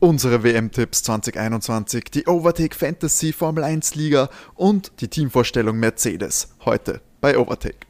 [0.00, 7.36] unsere WM-Tipps 2021, die Overtake Fantasy Formel 1 Liga und die Teamvorstellung Mercedes heute bei
[7.36, 7.86] Overtake.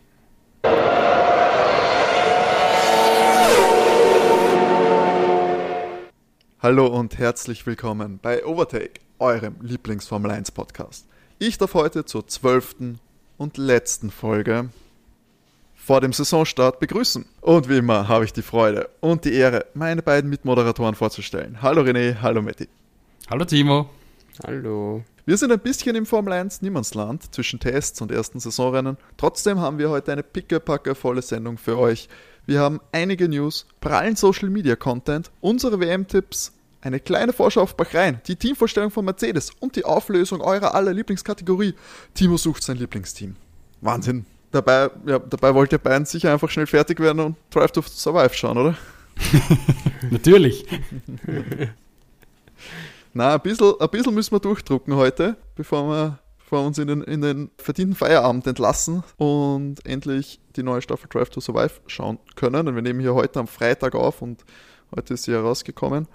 [6.59, 11.07] Hallo und herzlich willkommen bei Overtake, eurem Lieblings-Formel 1 Podcast.
[11.39, 12.99] Ich darf heute zur zwölften
[13.39, 14.69] und letzten Folge
[15.85, 17.25] vor dem Saisonstart begrüßen.
[17.41, 21.63] Und wie immer habe ich die Freude und die Ehre, meine beiden Mitmoderatoren vorzustellen.
[21.63, 22.69] Hallo René, hallo Matti.
[23.31, 23.89] Hallo Timo.
[24.47, 25.03] Hallo.
[25.25, 28.99] Wir sind ein bisschen im Formel 1 Niemandsland zwischen Tests und ersten Saisonrennen.
[29.17, 32.09] Trotzdem haben wir heute eine pickepacke volle Sendung für euch.
[32.47, 38.21] Wir haben einige News, prallen Social Media Content, unsere WM-Tipps, eine kleine Vorschau auf Bahrain,
[38.27, 41.75] die Teamvorstellung von Mercedes und die Auflösung eurer aller Lieblingskategorie.
[42.15, 43.37] Timo sucht sein Lieblingsteam.
[43.81, 44.27] Wahnsinn.
[44.51, 48.35] Dabei, ja, dabei wollt ihr beiden sicher einfach schnell fertig werden und Drive to Survive
[48.35, 48.75] schauen, oder?
[50.11, 50.67] Natürlich.
[53.13, 56.89] Na, ein bisschen, ein bisschen müssen wir durchdrucken heute, bevor wir, bevor wir uns in
[56.89, 62.19] den, in den verdienten Feierabend entlassen und endlich die neue Staffel Drive to Survive schauen
[62.35, 62.67] können.
[62.67, 64.45] Und wir nehmen hier heute am Freitag auf und
[64.95, 66.09] heute ist sie herausgekommen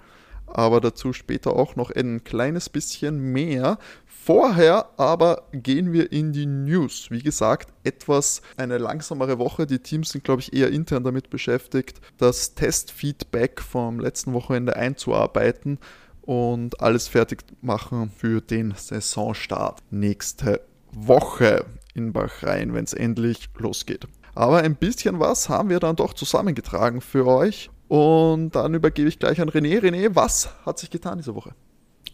[0.46, 3.78] aber dazu später auch noch ein kleines bisschen mehr.
[4.26, 7.12] Vorher aber gehen wir in die News.
[7.12, 9.68] Wie gesagt, etwas eine langsamere Woche.
[9.68, 15.78] Die Teams sind, glaube ich, eher intern damit beschäftigt, das Testfeedback vom letzten Wochenende einzuarbeiten
[16.22, 20.60] und alles fertig machen für den Saisonstart nächste
[20.90, 24.08] Woche in Bahrain, wenn es endlich losgeht.
[24.34, 29.20] Aber ein bisschen was haben wir dann doch zusammengetragen für euch und dann übergebe ich
[29.20, 29.78] gleich an René.
[29.78, 31.54] René, was hat sich getan diese Woche?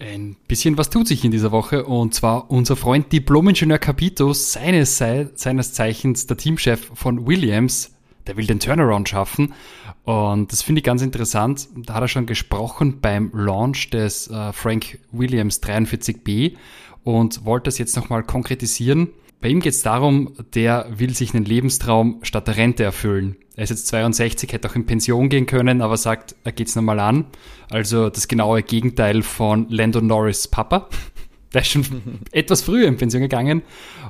[0.02, 4.98] Ein bisschen was tut sich in dieser Woche und zwar unser Freund Diplom-Ingenieur Capito, seines,
[4.98, 7.92] seines Zeichens der Teamchef von Williams,
[8.26, 9.54] der will den Turnaround schaffen
[10.02, 11.68] und das finde ich ganz interessant.
[11.76, 16.56] Da hat er schon gesprochen beim Launch des äh, Frank Williams 43B
[17.04, 19.10] und wollte das jetzt nochmal konkretisieren.
[19.42, 23.36] Bei ihm geht es darum, der will sich einen Lebenstraum statt der Rente erfüllen.
[23.56, 27.00] Er ist jetzt 62, hätte auch in Pension gehen können, aber sagt, er geht's nochmal
[27.00, 27.26] an.
[27.68, 30.88] Also das genaue Gegenteil von Lando Norris Papa.
[31.52, 31.84] Der ist schon
[32.30, 33.62] etwas früher in Pension gegangen.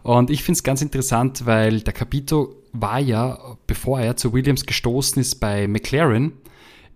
[0.02, 4.66] Und ich finde es ganz interessant, weil der Capito war ja, bevor er zu Williams
[4.66, 6.34] gestoßen ist, bei McLaren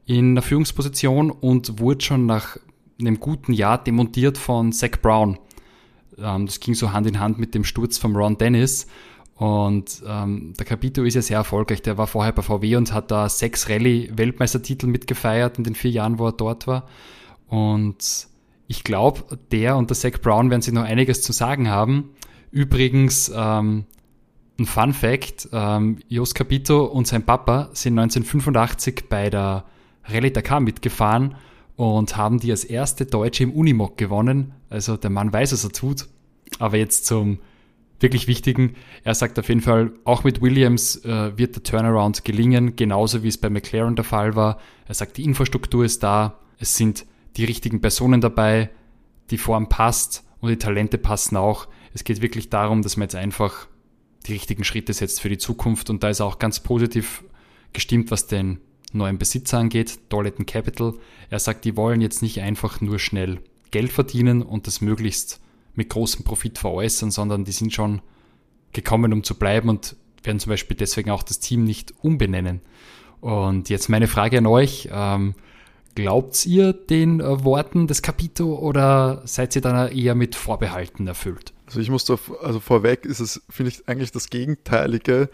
[0.05, 2.59] in einer Führungsposition und wurde schon nach
[3.01, 5.39] einem guten Jahr demontiert von Zach Brown.
[6.19, 8.87] Ähm, das ging so Hand in Hand mit dem Sturz von Ron Dennis.
[9.37, 11.83] Und ähm, der Capito ist ja sehr erfolgreich.
[11.83, 16.19] Der war vorher bei VW und hat da sechs Rallye-Weltmeistertitel mitgefeiert in den vier Jahren,
[16.19, 16.89] wo er dort war.
[17.49, 18.29] Und
[18.67, 22.11] ich glaube, der und der Zach Brown werden sich noch einiges zu sagen haben.
[22.51, 23.85] Übrigens, ähm,
[24.59, 29.65] ein Fun Fact, ähm, Jos Capito und sein Papa sind 1985 bei der
[30.05, 31.35] Rallye Dakar mitgefahren
[31.77, 34.55] und haben die als erste Deutsche im Unimog gewonnen.
[34.71, 36.09] Also der Mann weiß, was er tut.
[36.59, 37.39] Aber jetzt zum
[38.01, 38.75] wirklich Wichtigen.
[39.05, 43.29] Er sagt auf jeden Fall, auch mit Williams äh, wird der Turnaround gelingen, genauso wie
[43.29, 44.59] es bei McLaren der Fall war.
[44.87, 48.71] Er sagt, die Infrastruktur ist da, es sind die richtigen Personen dabei,
[49.31, 51.69] die Form passt und die Talente passen auch.
[51.95, 53.67] Es geht wirklich darum, dass man jetzt einfach
[54.27, 57.25] die richtigen Schritte setzt für die Zukunft und da ist er auch ganz positiv
[57.73, 58.59] gestimmt, was den
[58.93, 60.95] neuen Besitzer angeht, Dolleton Capital.
[61.31, 65.41] Er sagt, die wollen jetzt nicht einfach nur schnell Geld verdienen und das möglichst
[65.75, 68.01] mit großem Profit veräußern, sondern die sind schon
[68.73, 72.61] gekommen, um zu bleiben und werden zum Beispiel deswegen auch das Team nicht umbenennen.
[73.21, 74.89] Und jetzt meine Frage an euch.
[74.93, 75.35] Ähm,
[75.95, 81.53] glaubt ihr den äh, Worten des Capito oder seid ihr dann eher mit Vorbehalten erfüllt?
[81.67, 85.29] Also ich muss da, also vorweg ist es, finde ich, eigentlich das Gegenteilige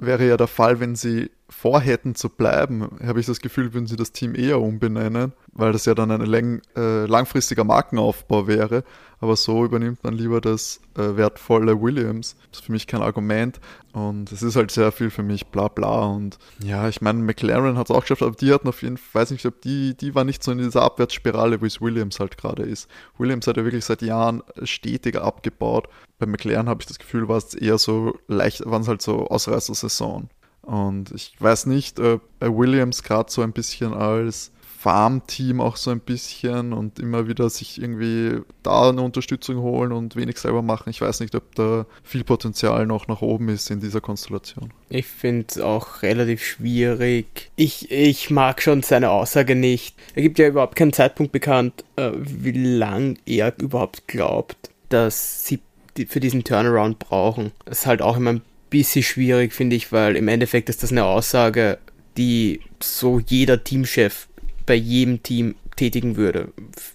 [0.00, 3.96] wäre ja der Fall, wenn sie vorhätten zu bleiben, habe ich das Gefühl, würden sie
[3.96, 8.84] das Team eher umbenennen, weil das ja dann ein lang, äh, langfristiger Markenaufbau wäre.
[9.20, 12.36] Aber so übernimmt man lieber das äh, wertvolle Williams.
[12.50, 13.58] Das ist für mich kein Argument.
[13.92, 16.04] Und es ist halt sehr viel für mich bla bla.
[16.04, 19.22] Und ja, ich meine, McLaren hat es auch geschafft, aber die hatten auf jeden Fall,
[19.22, 22.38] weiß nicht, ob die, die war nicht so in dieser Abwärtsspirale, wie es Williams halt
[22.38, 22.88] gerade ist.
[23.16, 25.88] Williams hat ja wirklich seit Jahren stetiger abgebaut.
[26.18, 29.26] Bei McLaren habe ich das Gefühl, war es eher so leicht, waren es halt so
[29.26, 30.28] Ausreißer-Saison.
[30.68, 35.98] Und ich weiß nicht, ob Williams gerade so ein bisschen als Farmteam auch so ein
[35.98, 40.90] bisschen und immer wieder sich irgendwie da eine Unterstützung holen und wenig selber machen.
[40.90, 44.70] Ich weiß nicht, ob da viel Potenzial noch nach oben ist in dieser Konstellation.
[44.90, 47.50] Ich finde es auch relativ schwierig.
[47.56, 49.96] Ich, ich mag schon seine Aussage nicht.
[50.14, 55.60] Er gibt ja überhaupt keinen Zeitpunkt bekannt, äh, wie lang er überhaupt glaubt, dass sie
[56.06, 57.52] für diesen Turnaround brauchen.
[57.64, 60.92] Das ist halt auch immer ein bisschen schwierig, finde ich, weil im Endeffekt ist das
[60.92, 61.78] eine Aussage,
[62.16, 64.28] die so jeder Teamchef
[64.66, 66.48] bei jedem Team tätigen würde.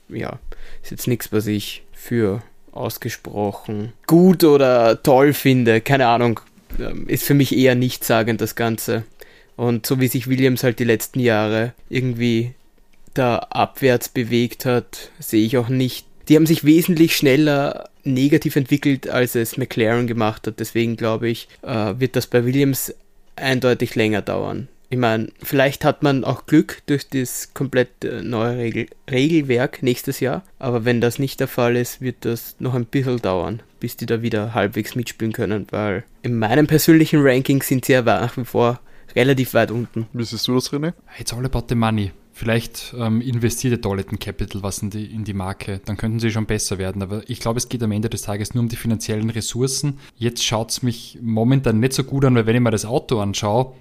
[0.09, 0.39] Ja,
[0.83, 5.81] ist jetzt nichts, was ich für ausgesprochen gut oder toll finde.
[5.81, 6.39] Keine Ahnung.
[6.79, 9.03] Ähm, ist für mich eher nichtssagend, das Ganze.
[9.55, 12.53] Und so wie sich Williams halt die letzten Jahre irgendwie
[13.13, 16.07] da abwärts bewegt hat, sehe ich auch nicht.
[16.27, 20.59] Die haben sich wesentlich schneller negativ entwickelt, als es McLaren gemacht hat.
[20.59, 22.93] Deswegen glaube ich, äh, wird das bei Williams
[23.35, 24.67] eindeutig länger dauern.
[24.89, 30.19] Ich meine, vielleicht hat man auch Glück durch das komplett äh, neue Regel Regelwerk nächstes
[30.19, 33.97] Jahr, aber wenn das nicht der Fall ist, wird das noch ein bisschen dauern, bis
[33.97, 38.37] die da wieder halbwegs mitspielen können, weil in meinem persönlichen Ranking sind sie ja nach
[38.37, 38.81] wie vor
[39.15, 40.05] relativ weit unten.
[40.13, 40.93] Wie siehst du das, René?
[41.19, 42.11] It's all about the money.
[42.35, 46.47] Vielleicht ähm, investiert Toiletten Capital was in die, in die Marke, dann könnten sie schon
[46.47, 47.03] besser werden.
[47.03, 49.99] Aber ich glaube, es geht am Ende des Tages nur um die finanziellen Ressourcen.
[50.17, 53.19] Jetzt schaut es mich momentan nicht so gut an, weil wenn ich mir das Auto
[53.19, 53.73] anschaue,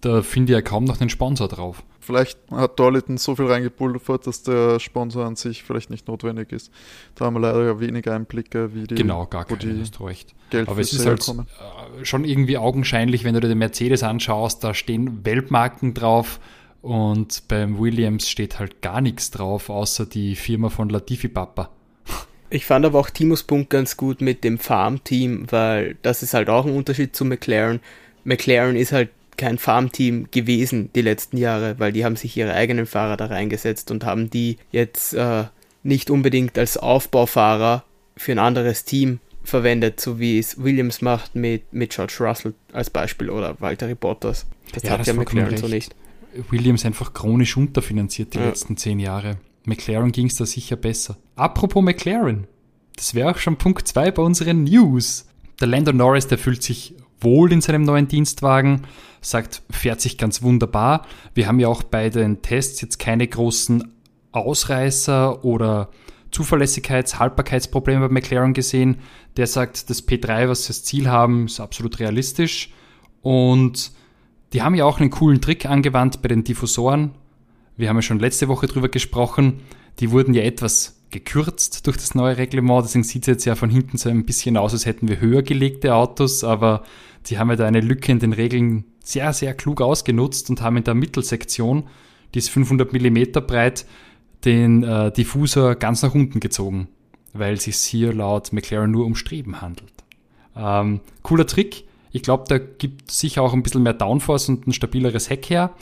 [0.00, 1.84] da finde ich ja kaum noch den Sponsor drauf.
[2.00, 6.72] Vielleicht hat Darlington so viel reingepulvert, dass der Sponsor an sich vielleicht nicht notwendig ist.
[7.14, 10.34] Da haben wir leider weniger Einblicke, wie die, genau, gar keine, die hast du recht.
[10.66, 11.46] Aber es ist halt kommen.
[12.00, 16.40] Äh, schon irgendwie augenscheinlich, wenn du dir den Mercedes anschaust, da stehen Weltmarken drauf
[16.82, 21.70] und beim Williams steht halt gar nichts drauf, außer die Firma von Latifi Papa.
[22.48, 26.48] Ich fand aber auch Timos Punkt ganz gut mit dem Farm-Team, weil das ist halt
[26.48, 27.80] auch ein Unterschied zu McLaren.
[28.24, 32.86] McLaren ist halt kein Farmteam gewesen die letzten Jahre, weil die haben sich ihre eigenen
[32.86, 35.44] Fahrer da reingesetzt und haben die jetzt äh,
[35.82, 37.84] nicht unbedingt als Aufbaufahrer
[38.16, 42.90] für ein anderes Team verwendet, so wie es Williams macht mit, mit George Russell als
[42.90, 44.46] Beispiel oder Walter Bottas.
[44.72, 45.94] Das ja, hat das ja McLaren so nicht.
[46.50, 48.46] Williams einfach chronisch unterfinanziert die ja.
[48.46, 49.38] letzten zehn Jahre.
[49.64, 51.16] McLaren ging es da sicher besser.
[51.36, 52.46] Apropos McLaren,
[52.96, 55.26] das wäre auch schon Punkt 2 bei unseren News.
[55.60, 58.82] Der Lando Norris, der fühlt sich wohl in seinem neuen Dienstwagen,
[59.20, 61.06] sagt, fährt sich ganz wunderbar.
[61.34, 63.92] Wir haben ja auch bei den Tests jetzt keine großen
[64.32, 65.90] Ausreißer oder
[66.30, 68.98] Zuverlässigkeits-, Haltbarkeitsprobleme bei McLaren gesehen.
[69.36, 72.72] Der sagt, das P3, was sie als Ziel haben, ist absolut realistisch.
[73.22, 73.92] Und
[74.52, 77.12] die haben ja auch einen coolen Trick angewandt bei den Diffusoren.
[77.76, 79.60] Wir haben ja schon letzte Woche drüber gesprochen.
[80.00, 82.84] Die wurden ja etwas gekürzt durch das neue Reglement.
[82.84, 85.42] Deswegen sieht es jetzt ja von hinten so ein bisschen aus, als hätten wir höher
[85.42, 86.84] gelegte Autos, aber
[87.26, 90.76] die haben ja da eine Lücke in den Regeln sehr, sehr klug ausgenutzt und haben
[90.76, 91.84] in der Mittelsektion,
[92.34, 93.86] die ist 500 mm breit,
[94.44, 96.88] den äh, Diffusor ganz nach unten gezogen,
[97.32, 99.92] weil es sich hier laut McLaren nur um Streben handelt.
[100.56, 101.84] Ähm, cooler Trick.
[102.12, 105.74] Ich glaube, da gibt sicher auch ein bisschen mehr Downforce und ein stabileres Heck her.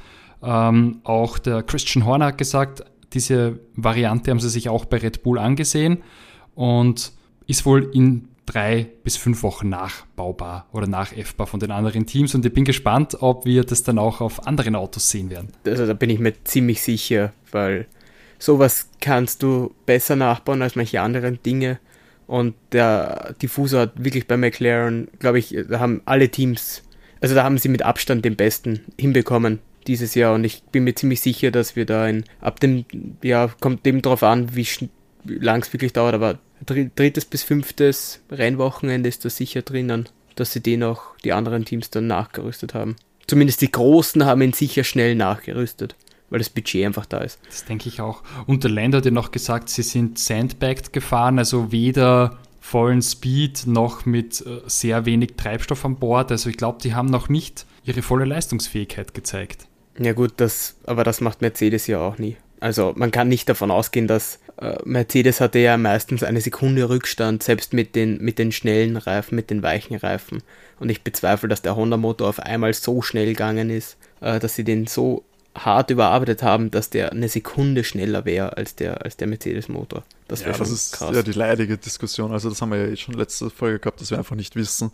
[0.43, 5.23] Ähm, auch der Christian Horner hat gesagt, diese Variante haben sie sich auch bei Red
[5.23, 6.03] Bull angesehen
[6.55, 7.13] und
[7.47, 12.45] ist wohl in drei bis fünf Wochen nachbaubar oder nachäffbar von den anderen Teams und
[12.47, 15.53] ich bin gespannt, ob wir das dann auch auf anderen Autos sehen werden.
[15.67, 17.87] Also da bin ich mir ziemlich sicher, weil
[18.39, 21.79] sowas kannst du besser nachbauen als manche anderen Dinge
[22.29, 26.83] und der Diffusor hat wirklich bei McLaren, glaube ich, da haben alle Teams,
[27.23, 30.35] also da haben sie mit Abstand den besten hinbekommen dieses Jahr.
[30.35, 32.85] Und ich bin mir ziemlich sicher, dass wir da in, ab dem,
[33.23, 34.69] ja, kommt eben darauf an, wie,
[35.25, 40.53] wie lang es wirklich dauert, aber drittes bis fünftes Rennwochenende ist da sicher drinnen, dass
[40.53, 42.97] sie den auch die anderen Teams dann nachgerüstet haben.
[43.27, 45.97] Zumindest die Großen haben ihn sicher schnell nachgerüstet,
[46.31, 47.39] weil das Budget einfach da ist.
[47.47, 48.23] Das denke ich auch.
[48.47, 53.67] Und der Land hat ja noch gesagt, sie sind sandbagged gefahren, also weder vollen Speed
[53.67, 56.31] noch mit äh, sehr wenig Treibstoff an Bord.
[56.31, 59.67] Also ich glaube, die haben noch nicht ihre volle Leistungsfähigkeit gezeigt.
[59.99, 62.37] Ja gut, das, aber das macht Mercedes ja auch nie.
[62.61, 67.43] Also man kann nicht davon ausgehen, dass äh, Mercedes hatte ja meistens eine Sekunde Rückstand,
[67.43, 70.43] selbst mit den, mit den schnellen Reifen, mit den weichen Reifen.
[70.79, 74.65] Und ich bezweifle, dass der Honda-Motor auf einmal so schnell gegangen ist, äh, dass sie
[74.65, 75.25] den so
[75.57, 80.05] hart überarbeitet haben, dass der eine Sekunde schneller wäre als der, als der Mercedes-Motor.
[80.29, 81.15] Das wäre ja, schon das ist krass.
[81.15, 82.33] ja die leidige Diskussion.
[82.33, 84.93] Also das haben wir ja schon letzte Folge gehabt, dass wir einfach nicht wissen,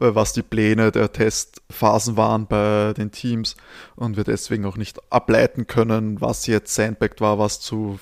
[0.00, 3.56] äh, was die Pläne der Testphasen waren bei den Teams
[3.94, 7.98] und wir deswegen auch nicht ableiten können, was jetzt Sandbagged war, was zu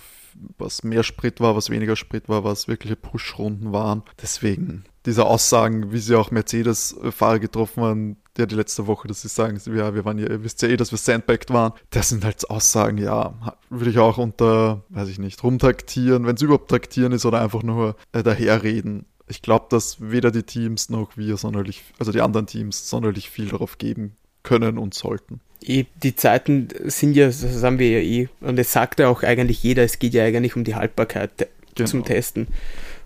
[0.57, 4.05] was mehr Sprit war, was weniger Sprit war, was wirkliche Push-Runden waren.
[4.23, 9.29] Deswegen diese Aussagen, wie sie auch Mercedes-Fahrer getroffen haben, ja die letzte Woche, dass sie
[9.29, 11.73] sagen, ja, wir waren ja, ihr wisst ja eh, dass wir sandbagged waren.
[11.91, 16.43] Das sind halt Aussagen, ja, würde ich auch unter, weiß ich nicht, rumtraktieren, wenn es
[16.43, 21.17] überhaupt traktieren ist oder einfach nur äh, daherreden ich glaube, dass weder die Teams noch
[21.17, 25.41] wir sonderlich, also die anderen Teams sonderlich viel darauf geben können und sollten.
[25.63, 29.63] Die Zeiten sind ja, das haben wir ja eh, und es sagt ja auch eigentlich
[29.63, 31.89] jeder, es geht ja eigentlich um die Haltbarkeit genau.
[31.89, 32.49] zum Testen.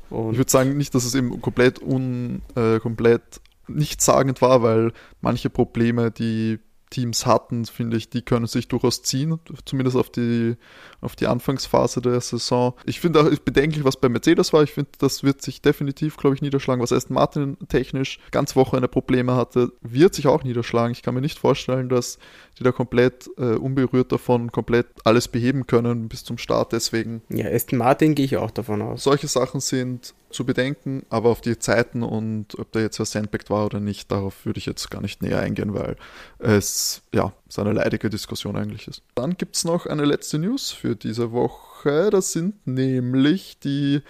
[0.09, 3.23] Und ich würde sagen, nicht, dass es eben komplett un, äh, komplett
[3.69, 6.59] nichtssagend war, weil manche Probleme, die
[6.95, 10.57] Teams hatten, finde ich, die können sich durchaus ziehen, zumindest auf die,
[11.01, 12.75] auf die Anfangsphase der Saison.
[12.85, 14.63] Ich finde auch bedenklich, was bei Mercedes war.
[14.63, 16.81] Ich finde, das wird sich definitiv, glaube ich, niederschlagen.
[16.81, 20.93] Was Aston Martin technisch ganz Wochenende Probleme hatte, wird sich auch niederschlagen.
[20.93, 22.19] Ich kann mir nicht vorstellen, dass
[22.61, 26.73] die da komplett äh, unberührt davon komplett alles beheben können bis zum Start.
[26.73, 27.23] Deswegen.
[27.29, 29.03] Ja, Aston Martin gehe ich auch davon aus.
[29.03, 33.51] Solche Sachen sind zu bedenken, aber auf die Zeiten und ob da jetzt was sandbagged
[33.51, 35.97] war oder nicht, darauf würde ich jetzt gar nicht näher eingehen, weil
[36.39, 39.03] es ja so eine leidige Diskussion eigentlich ist.
[39.15, 42.11] Dann gibt es noch eine letzte News für diese Woche.
[42.11, 44.03] Das sind nämlich die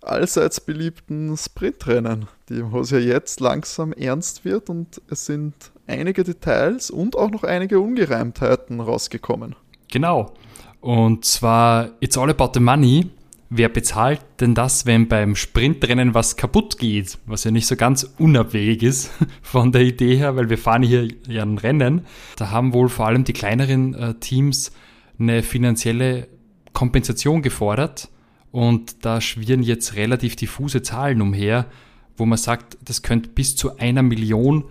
[0.00, 5.54] allseits beliebten Sprintrennen, die, wo es ja jetzt langsam ernst wird und es sind
[5.86, 9.54] einige Details und auch noch einige Ungereimtheiten rausgekommen.
[9.90, 10.34] Genau.
[10.80, 13.10] Und zwar It's All About the Money.
[13.54, 17.18] Wer bezahlt denn das, wenn beim Sprintrennen was kaputt geht?
[17.26, 19.10] Was ja nicht so ganz unabwegig ist
[19.42, 22.06] von der Idee her, weil wir fahren hier ja ein Rennen.
[22.36, 24.72] Da haben wohl vor allem die kleineren äh, Teams
[25.18, 26.28] eine finanzielle
[26.72, 28.08] Kompensation gefordert.
[28.52, 31.66] Und da schwirren jetzt relativ diffuse Zahlen umher,
[32.16, 34.64] wo man sagt, das könnte bis zu einer Million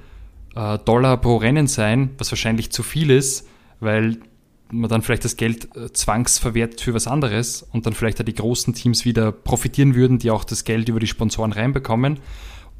[0.55, 3.47] äh, Dollar pro Rennen sein, was wahrscheinlich zu viel ist,
[3.79, 4.17] weil
[4.71, 8.73] man dann vielleicht das Geld äh, zwangsverwertet für was anderes und dann vielleicht die großen
[8.73, 12.19] Teams wieder profitieren würden, die auch das Geld über die Sponsoren reinbekommen.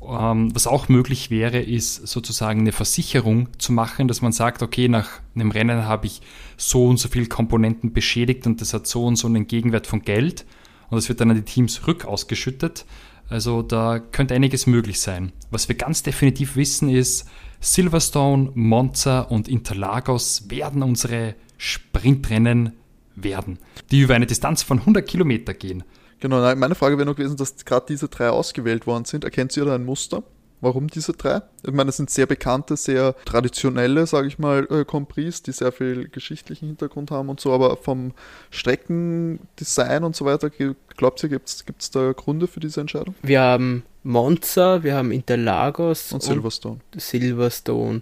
[0.07, 4.88] Ähm, was auch möglich wäre, ist sozusagen eine Versicherung zu machen, dass man sagt, okay,
[4.88, 6.21] nach einem Rennen habe ich
[6.57, 10.01] so und so viele Komponenten beschädigt und das hat so und so einen Gegenwert von
[10.01, 10.45] Geld
[10.89, 12.86] und das wird dann an die Teams rückausgeschüttet.
[13.29, 15.31] Also da könnte einiges möglich sein.
[15.51, 17.29] Was wir ganz definitiv wissen ist,
[17.62, 22.74] Silverstone, Monza und Interlagos werden unsere Sprintrennen
[23.15, 23.60] werden,
[23.91, 25.84] die über eine Distanz von 100 Kilometer gehen.
[26.20, 29.24] Genau, meine Frage wäre noch gewesen, dass gerade diese drei ausgewählt worden sind.
[29.24, 30.24] Erkennt ihr da ein Muster?
[30.60, 31.44] Warum diese drei?
[31.63, 35.72] Ich meine, es sind sehr bekannte, sehr traditionelle, sage ich mal, äh, Compris, die sehr
[35.72, 38.13] viel geschichtlichen Hintergrund haben und so, aber vom
[38.50, 40.50] Streckendesign und so weiter,
[40.98, 43.13] glaubt ihr, gibt es da Gründe für diese Entscheidung?
[43.22, 46.80] Wir haben Monza, wir haben Interlagos und Silverstone.
[46.94, 48.01] Und Silverstone.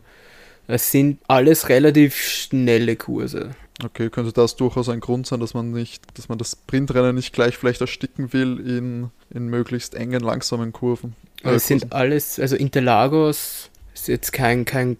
[0.70, 3.56] Es sind alles relativ schnelle Kurse.
[3.84, 7.34] Okay, könnte das durchaus ein Grund sein, dass man nicht, dass man das Sprintrennen nicht
[7.34, 11.16] gleich vielleicht ersticken will in, in möglichst engen, langsamen Kurven.
[11.44, 14.98] Äh, es sind alles, also Interlagos ist jetzt kein, kein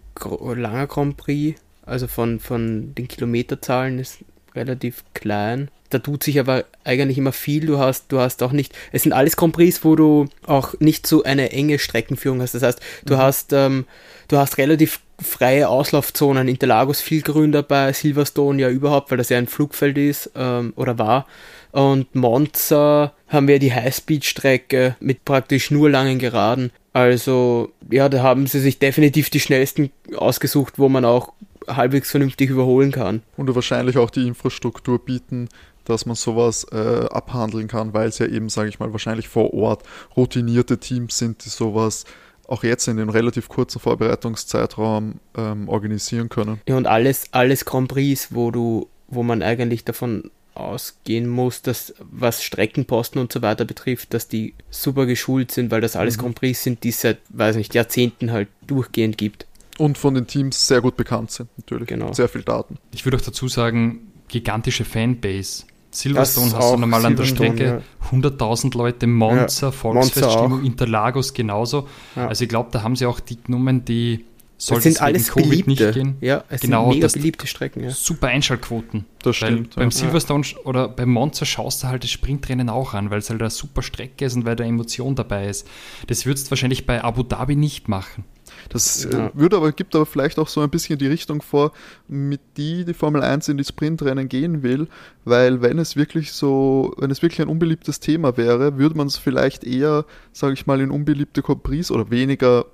[0.56, 4.18] langer Grand Prix, also von, von den Kilometerzahlen ist
[4.56, 5.70] relativ klein.
[5.90, 7.66] Da tut sich aber eigentlich immer viel.
[7.66, 11.06] Du hast, du hast auch nicht, es sind alles Grand Prix, wo du auch nicht
[11.06, 12.54] so eine enge Streckenführung hast.
[12.54, 13.18] Das heißt, du mhm.
[13.18, 13.86] hast, ähm,
[14.26, 16.48] du hast relativ freie Auslaufzonen.
[16.48, 20.98] Interlagos viel grün dabei, Silverstone ja überhaupt, weil das ja ein Flugfeld ist ähm, oder
[20.98, 21.26] war.
[21.72, 26.72] Und Monza haben wir die Highspeed-Strecke mit praktisch nur langen Geraden.
[26.92, 31.32] Also ja, da haben sie sich definitiv die schnellsten ausgesucht, wo man auch
[31.68, 33.22] halbwegs vernünftig überholen kann.
[33.36, 35.48] Und wahrscheinlich auch die Infrastruktur bieten,
[35.84, 39.54] dass man sowas äh, abhandeln kann, weil es ja eben, sage ich mal, wahrscheinlich vor
[39.54, 39.82] Ort
[40.16, 42.04] routinierte Teams sind, die sowas
[42.50, 46.60] auch jetzt in den relativ kurzen Vorbereitungszeitraum ähm, organisieren können.
[46.68, 51.94] Ja, und alles, alles Grand Prix, wo du, wo man eigentlich davon ausgehen muss, dass
[51.98, 56.22] was Streckenposten und so weiter betrifft, dass die super geschult sind, weil das alles mhm.
[56.22, 59.46] Grand Prix sind, die es seit, weiß nicht, Jahrzehnten halt durchgehend gibt.
[59.78, 61.88] Und von den Teams sehr gut bekannt sind, natürlich.
[61.88, 62.12] Genau.
[62.12, 62.78] Sehr viel Daten.
[62.92, 65.64] Ich würde auch dazu sagen, gigantische Fanbase.
[65.90, 68.16] Silverstone hast du normal an der Strecke ja.
[68.16, 71.88] 100.000 Leute, Monza, ja, Volksfeststimmung, Interlagos genauso.
[72.14, 72.28] Ja.
[72.28, 74.24] Also ich glaube, da haben sie auch die genommen, die
[74.60, 75.70] sollte es wegen Covid beliebte.
[75.70, 76.16] nicht gehen.
[76.20, 77.84] Ja, es genau, sind mega beliebte Strecken.
[77.84, 77.90] Ja.
[77.90, 79.06] Super Einschaltquoten.
[79.22, 79.74] Das stimmt.
[79.74, 83.40] Beim Silverstone oder beim Monza schaust du halt das Sprintrennen auch an, weil es halt
[83.40, 85.66] eine super Strecke ist und weil da Emotion dabei ist.
[86.06, 88.24] Das würdest du wahrscheinlich bei Abu Dhabi nicht machen.
[88.68, 89.30] Das äh, ja.
[89.34, 91.72] würde aber, gibt aber vielleicht auch so ein bisschen die Richtung vor,
[92.08, 94.88] mit die die Formel 1 in die Sprintrennen gehen will,
[95.24, 99.16] weil wenn es wirklich so, wenn es wirklich ein unbeliebtes Thema wäre, würde man es
[99.16, 102.66] vielleicht eher, sage ich mal, in unbeliebte Compris oder weniger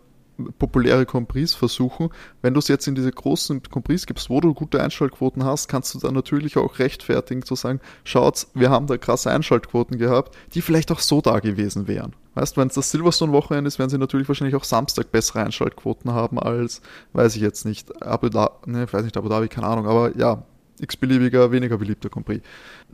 [0.58, 2.10] populäre Compris versuchen.
[2.42, 5.94] Wenn du es jetzt in diese großen Compris gibst, wo du gute Einschaltquoten hast, kannst
[5.94, 10.62] du dann natürlich auch rechtfertigen zu sagen, schaut, wir haben da krasse Einschaltquoten gehabt, die
[10.62, 12.14] vielleicht auch so da gewesen wären.
[12.34, 16.38] Weißt, wenn es das Silverstone-Wochenende ist, werden sie natürlich wahrscheinlich auch Samstag bessere Einschaltquoten haben
[16.38, 16.82] als,
[17.14, 20.44] weiß ich jetzt nicht, Abu Dhabi, ne, weiß nicht, Abu Dhabi, keine Ahnung, aber ja,
[20.80, 22.42] x-beliebiger, weniger beliebter Compris.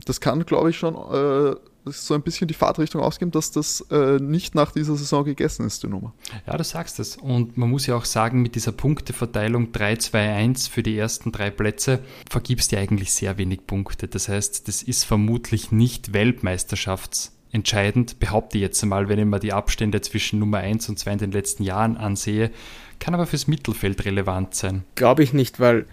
[0.05, 4.19] Das kann, glaube ich, schon äh, so ein bisschen die Fahrtrichtung ausgeben, dass das äh,
[4.19, 6.13] nicht nach dieser Saison gegessen ist, die Nummer.
[6.47, 7.17] Ja, du sagst es.
[7.17, 11.99] Und man muss ja auch sagen, mit dieser Punkteverteilung 3-2-1 für die ersten drei Plätze
[12.29, 14.07] vergibst du eigentlich sehr wenig Punkte.
[14.07, 19.53] Das heißt, das ist vermutlich nicht weltmeisterschaftsentscheidend, behaupte ich jetzt einmal, wenn ich mir die
[19.53, 22.51] Abstände zwischen Nummer 1 und 2 in den letzten Jahren ansehe,
[22.99, 24.83] kann aber fürs Mittelfeld relevant sein.
[24.95, 25.85] Glaube ich nicht, weil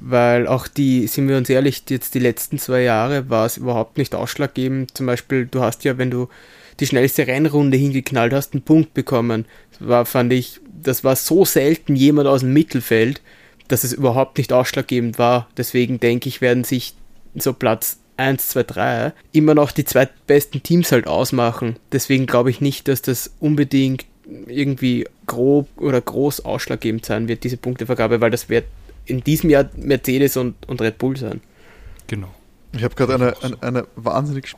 [0.00, 3.98] weil auch die, sind wir uns ehrlich, jetzt die letzten zwei Jahre war es überhaupt
[3.98, 4.96] nicht ausschlaggebend.
[4.96, 6.28] Zum Beispiel, du hast ja, wenn du
[6.80, 9.46] die schnellste Rennrunde hingeknallt hast, einen Punkt bekommen.
[9.78, 13.22] Das war, fand ich, das war so selten jemand aus dem Mittelfeld,
[13.68, 15.48] dass es überhaupt nicht ausschlaggebend war.
[15.56, 16.94] Deswegen denke ich, werden sich
[17.34, 21.76] so Platz 1, 2, 3 immer noch die zwei besten Teams halt ausmachen.
[21.92, 24.06] Deswegen glaube ich nicht, dass das unbedingt
[24.46, 28.64] irgendwie grob oder groß ausschlaggebend sein wird, diese Punktevergabe, weil das wird
[29.06, 31.40] in diesem Jahr Mercedes und, und Red Bull sein.
[32.06, 32.34] Genau.
[32.72, 34.54] Ich habe gerade eine, eine, eine wahnsinnig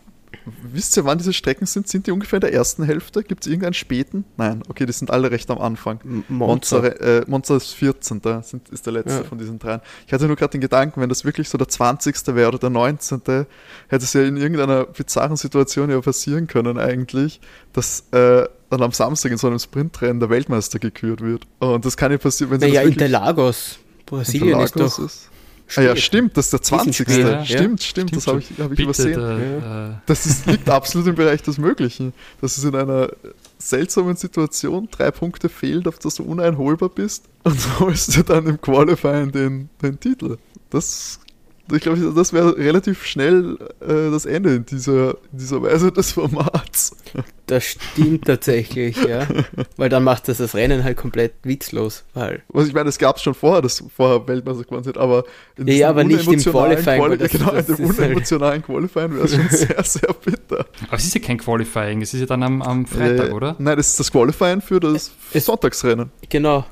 [0.62, 1.88] Wisst ihr, wann diese Strecken sind?
[1.88, 3.22] Sind die ungefähr in der ersten Hälfte?
[3.22, 4.24] Gibt es irgendeinen späten?
[4.36, 6.00] Nein, okay, die sind alle recht am Anfang.
[6.28, 8.20] Monza, Monza, äh, Monza ist 14.
[8.42, 9.24] Sind, ist der letzte ja.
[9.24, 9.80] von diesen dreien.
[10.06, 12.34] Ich hatte nur gerade den Gedanken, wenn das wirklich so der 20.
[12.34, 13.46] wäre oder der 19., hätte
[13.90, 17.40] es ja in irgendeiner bizarren Situation ja passieren können eigentlich,
[17.72, 21.46] dass äh, dann am Samstag in so einem Sprintrennen der Weltmeister gekürt wird.
[21.58, 23.78] Und das kann ja passieren, wenn sie naja, Interlagos.
[24.08, 24.98] Brasilien ist doch...
[24.98, 25.30] Ist,
[25.76, 27.08] Ah ja, stimmt, das ist der 20.
[27.08, 29.20] Ja, stimmt, stimmt, stimmt, das habe ich, hab ich übersehen.
[29.20, 32.14] Da, äh, das ist, liegt absolut im Bereich des Möglichen.
[32.40, 33.10] Das ist in einer
[33.58, 38.60] seltsamen Situation, drei Punkte fehlt, auf das du uneinholbar bist und holst du dann im
[38.60, 40.38] Qualifying den, den Titel.
[40.70, 41.20] Das
[41.72, 46.12] ich glaube, das wäre relativ schnell äh, das Ende in dieser, in dieser Weise des
[46.12, 46.96] Formats.
[47.46, 49.26] Das stimmt tatsächlich, ja.
[49.76, 52.04] Weil dann macht das das Rennen halt komplett witzlos.
[52.14, 55.24] Weil Was ich meine, es gab es schon vorher, dass vorher Weltmeister gewonnen sind, aber
[55.56, 57.00] in ja, aber nicht im Qualifying.
[57.00, 60.14] Quali das, genau, das in dem halt unemotionalen halt Qualifying wäre es schon sehr, sehr
[60.14, 60.66] bitter.
[60.88, 63.56] Aber es ist ja kein Qualifying, es ist ja dann am, am Freitag, äh, oder?
[63.58, 66.10] Nein, das ist das Qualifying für das es, Sonntagsrennen.
[66.28, 66.66] Genau,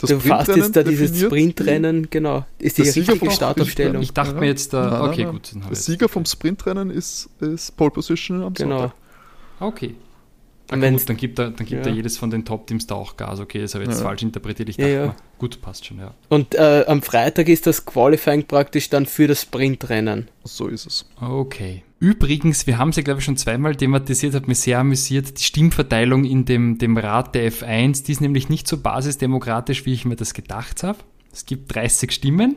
[0.00, 2.44] das du fasst jetzt da dieses Sprintrennen, genau.
[2.58, 4.02] Ist die richtige Startaufstellung.
[4.02, 5.52] Ich dachte mir jetzt da, nein, okay, nein, gut.
[5.68, 8.78] Der Sieger vom Sprintrennen ist, ist Pole Position am genau.
[8.78, 8.96] Sonntag.
[9.60, 9.94] Okay.
[10.70, 11.92] Ah, gut, dann gibt er, dann gibt ja.
[11.92, 13.38] er jedes von den Top-Teams da auch Gas.
[13.38, 14.06] Okay, das habe ich jetzt ja.
[14.06, 14.68] falsch interpretiert.
[14.70, 16.14] Ich dachte ja, mal, gut, passt schon, ja.
[16.30, 20.28] Und äh, am Freitag ist das Qualifying praktisch dann für das Sprintrennen.
[20.42, 21.06] So ist es.
[21.20, 21.84] Okay.
[22.04, 25.42] Übrigens, wir haben es ja, glaube ich, schon zweimal thematisiert, hat mich sehr amüsiert, die
[25.42, 30.04] Stimmverteilung in dem, dem Rat der F1, die ist nämlich nicht so basisdemokratisch, wie ich
[30.04, 30.98] mir das gedacht habe.
[31.32, 32.56] Es gibt 30 Stimmen,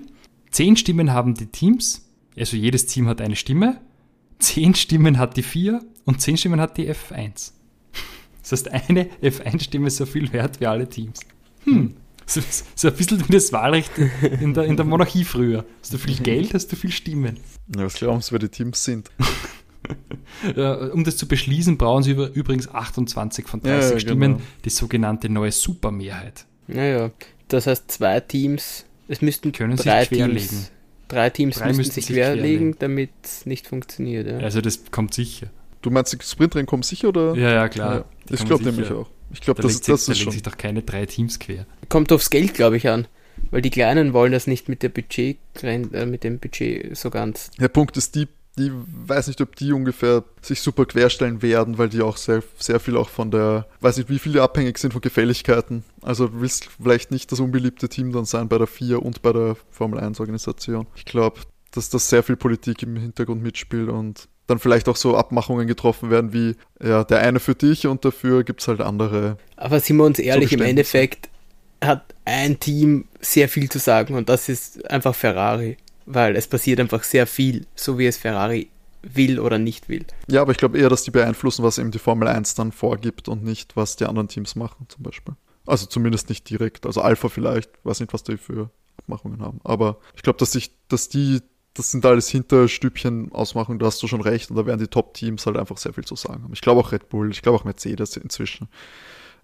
[0.52, 3.80] 10 Stimmen haben die Teams, also jedes Team hat eine Stimme,
[4.40, 7.54] 10 Stimmen hat die 4 und 10 Stimmen hat die F1.
[8.42, 11.22] Das heißt, eine F1-Stimme ist so viel wert wie alle Teams.
[11.64, 11.94] Hm.
[12.30, 12.42] So,
[12.76, 13.92] so, ein bisschen wie das Wahlrecht
[14.42, 15.64] in der, in der Monarchie früher.
[15.82, 17.40] Hast du viel Geld, hast du viel Stimmen.
[17.74, 19.10] Ja, was glauben Sie, wer die Teams sind?
[20.56, 24.46] ja, um das zu beschließen, brauchen Sie übrigens 28 von 30 ja, Stimmen, genau.
[24.66, 26.46] die sogenannte neue Supermehrheit.
[26.68, 27.12] Naja,
[27.48, 30.72] das heißt, zwei Teams, es müssten Können drei Teams,
[31.08, 34.28] drei Teams drei müssten sich querlegen, damit es nicht funktioniert.
[34.28, 34.40] Ja.
[34.40, 35.48] Also das kommt sicher.
[35.82, 37.36] Du meinst, die Sprintrennen kommen sicher oder?
[37.36, 38.06] Ja, ja, klar.
[38.30, 39.10] Ja, ich glaube nämlich auch.
[39.32, 40.34] Ich glaube, da das, das sich, ist da schon.
[40.34, 41.66] sich doch keine drei Teams quer.
[41.90, 43.08] Kommt aufs Geld, glaube ich, an.
[43.52, 47.52] Weil die Kleinen wollen das nicht mit der Budget, äh, mit dem Budget so ganz.
[47.60, 51.90] Der Punkt ist, die, die weiß nicht, ob die ungefähr sich super querstellen werden, weil
[51.90, 55.02] die auch sehr, sehr viel auch von der, weiß nicht, wie viele abhängig sind von
[55.02, 55.84] Gefälligkeiten.
[56.02, 59.32] Also du willst vielleicht nicht das unbeliebte Team dann sein bei der FIA und bei
[59.32, 60.88] der Formel 1 Organisation.
[60.96, 65.16] Ich glaube, dass das sehr viel Politik im Hintergrund mitspielt und dann vielleicht auch so
[65.16, 69.38] Abmachungen getroffen werden wie, ja, der eine für dich und dafür gibt es halt andere.
[69.58, 71.30] Aber sind wir uns ehrlich, im Endeffekt
[71.84, 76.80] hat ein Team sehr viel zu sagen und das ist einfach Ferrari, weil es passiert
[76.80, 78.70] einfach sehr viel, so wie es Ferrari
[79.04, 80.06] will oder nicht will.
[80.28, 83.28] Ja, aber ich glaube eher, dass die beeinflussen, was eben die Formel 1 dann vorgibt
[83.28, 85.36] und nicht, was die anderen Teams machen zum Beispiel.
[85.66, 86.86] Also zumindest nicht direkt.
[86.86, 89.60] Also Alpha vielleicht, weiß nicht, was die für Abmachungen haben.
[89.64, 91.42] Aber ich glaube, dass sich, dass die
[91.78, 94.50] das sind alles Hinterstübchen Ausmachungen, da hast du schon recht.
[94.50, 96.54] Und da werden die Top-Teams halt einfach sehr viel zu sagen haben.
[96.54, 98.68] Ich glaube auch Red Bull, ich glaube auch Mercedes inzwischen,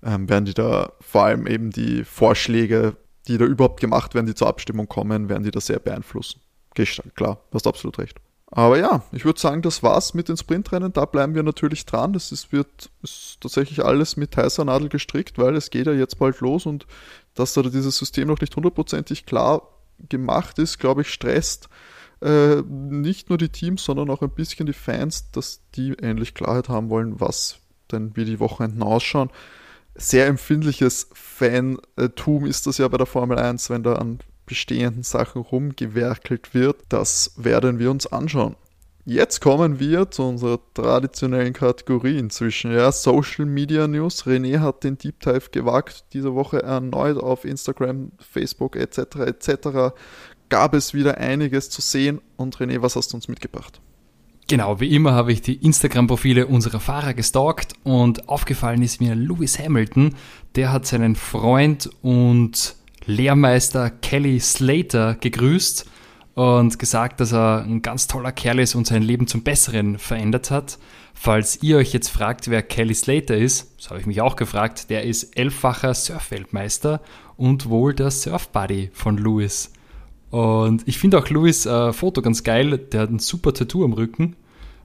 [0.03, 2.95] ähm, werden die da vor allem eben die Vorschläge,
[3.27, 6.41] die da überhaupt gemacht werden, die zur Abstimmung kommen, werden die da sehr beeinflussen.
[6.75, 8.19] Gestern, klar, hast absolut recht.
[8.47, 10.93] Aber ja, ich würde sagen, das war's mit den Sprintrennen.
[10.93, 12.13] Da bleiben wir natürlich dran.
[12.13, 16.19] Das ist, wird ist tatsächlich alles mit heißer Nadel gestrickt, weil es geht ja jetzt
[16.19, 16.85] bald los und
[17.33, 19.67] dass da dieses System noch nicht hundertprozentig klar
[20.07, 21.67] gemacht ist, glaube ich, stresst
[22.23, 26.69] äh, nicht nur die Teams, sondern auch ein bisschen die Fans, dass die endlich Klarheit
[26.69, 27.59] haben wollen, was
[27.91, 29.29] denn wie die Wochenenden ausschauen.
[29.95, 35.41] Sehr empfindliches Fantum ist das ja bei der Formel 1, wenn da an bestehenden Sachen
[35.41, 36.77] rumgewerkelt wird.
[36.89, 38.55] Das werden wir uns anschauen.
[39.05, 42.71] Jetzt kommen wir zu unserer traditionellen Kategorie inzwischen.
[42.71, 44.25] Ja, Social Media News.
[44.25, 49.15] René hat den Deep Dive gewagt, diese Woche erneut auf Instagram, Facebook etc.
[49.17, 49.91] etc
[50.53, 52.21] gab es wieder einiges zu sehen.
[52.37, 53.81] Und René, was hast du uns mitgebracht?
[54.49, 59.57] Genau, wie immer habe ich die Instagram-Profile unserer Fahrer gestalkt und aufgefallen ist mir Lewis
[59.57, 60.15] Hamilton.
[60.55, 62.75] Der hat seinen Freund und
[63.05, 65.85] Lehrmeister Kelly Slater gegrüßt
[66.35, 70.51] und gesagt, dass er ein ganz toller Kerl ist und sein Leben zum Besseren verändert
[70.51, 70.77] hat.
[71.13, 74.89] Falls ihr euch jetzt fragt, wer Kelly Slater ist, das habe ich mich auch gefragt,
[74.89, 77.01] der ist elffacher Surfweltmeister
[77.37, 79.72] und wohl der Surfbuddy von Lewis.
[80.33, 83.93] Und ich finde auch Lewis äh, Foto ganz geil, der hat ein super Tattoo am
[83.93, 84.35] Rücken.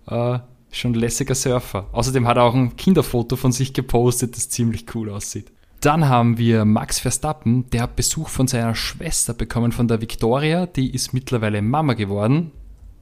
[0.06, 1.87] Äh, schon lässiger Surfer.
[1.92, 5.50] Außerdem hat er auch ein Kinderfoto von sich gepostet, das ziemlich cool aussieht.
[5.80, 10.66] Dann haben wir Max Verstappen, der hat Besuch von seiner Schwester bekommen, von der Victoria.
[10.66, 12.50] Die ist mittlerweile Mama geworden.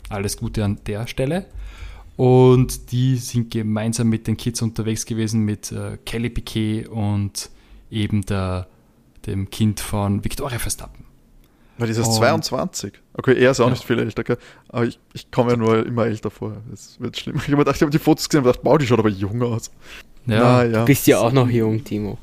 [0.08, 1.46] Alles Gute an der Stelle.
[2.14, 7.50] Und die sind gemeinsam mit den Kids unterwegs gewesen, mit äh, Kelly Piquet und
[7.90, 8.68] eben der,
[9.26, 11.05] dem Kind von Victoria Verstappen.
[11.78, 12.92] Weil dieses 22.
[13.14, 13.70] Okay, er ist auch ja.
[13.70, 14.38] nicht viel älter, gell?
[14.68, 16.56] aber ich, ich komme ja nur immer älter vor.
[16.70, 17.36] Das wird schlimm.
[17.36, 19.10] Ich habe mir gedacht, ich habe die Fotos gesehen und gedacht, wow, die schaut aber
[19.10, 19.70] jung aus.
[20.26, 20.40] Ja.
[20.40, 20.80] Na, ja.
[20.80, 22.18] Du bist ja auch noch jung, Timo.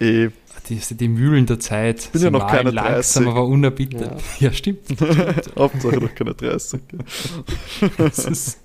[0.00, 0.28] Eh.
[0.68, 2.00] Die, die Mühlen der Zeit.
[2.00, 2.74] Ich bin ja noch keine 30.
[2.74, 4.20] langsam, aber unerbittert.
[4.38, 4.80] Ja, ja stimmt.
[4.92, 5.56] stimmt.
[5.56, 6.80] Hauptsache noch keine 30.
[8.28, 8.60] ist,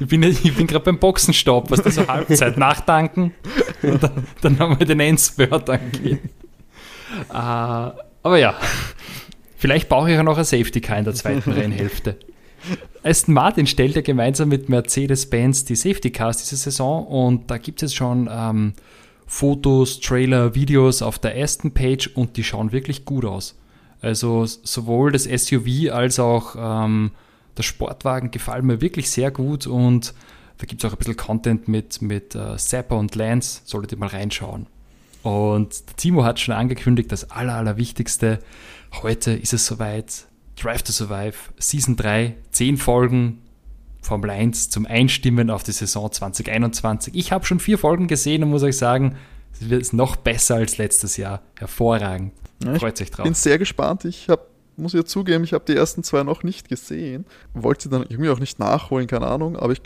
[0.00, 3.34] ich bin, ich bin gerade beim Boxenstopp, was das so Halbzeit nachdanken
[3.82, 6.30] und dann, dann haben wir den Endspurt angehen.
[7.28, 7.92] Uh,
[8.22, 8.54] aber ja,
[9.64, 12.18] vielleicht brauche ich ja noch ein Safety Car in der zweiten Rennhälfte.
[13.02, 17.82] Aston Martin stellt ja gemeinsam mit Mercedes-Benz die Safety Cars diese Saison und da gibt
[17.82, 18.74] es jetzt schon ähm,
[19.26, 23.58] Fotos, Trailer, Videos auf der ersten Page und die schauen wirklich gut aus.
[24.02, 27.12] Also sowohl das SUV als auch ähm,
[27.56, 30.12] der Sportwagen gefallen mir wirklich sehr gut und
[30.58, 33.98] da gibt es auch ein bisschen Content mit, mit äh, Zapper und Lance, solltet ihr
[33.98, 34.66] mal reinschauen.
[35.22, 38.40] Und Timo hat schon angekündigt, das Aller, Allerwichtigste,
[39.02, 40.26] heute ist es soweit,
[40.56, 43.42] Drive to Survive, Season 3, 10 Folgen,
[44.00, 47.14] Formel 1 zum Einstimmen auf die Saison 2021.
[47.14, 49.16] Ich habe schon vier Folgen gesehen und muss euch sagen,
[49.52, 51.42] es wird noch besser als letztes Jahr.
[51.58, 52.32] Hervorragend.
[52.62, 53.24] Ja, Freut sich drauf.
[53.24, 54.04] Ich bin sehr gespannt.
[54.04, 54.42] Ich habe
[54.76, 57.26] muss ja zugeben, ich habe die ersten zwei noch nicht gesehen.
[57.52, 59.56] Wollte sie dann irgendwie auch nicht nachholen, keine Ahnung.
[59.56, 59.80] Aber ich,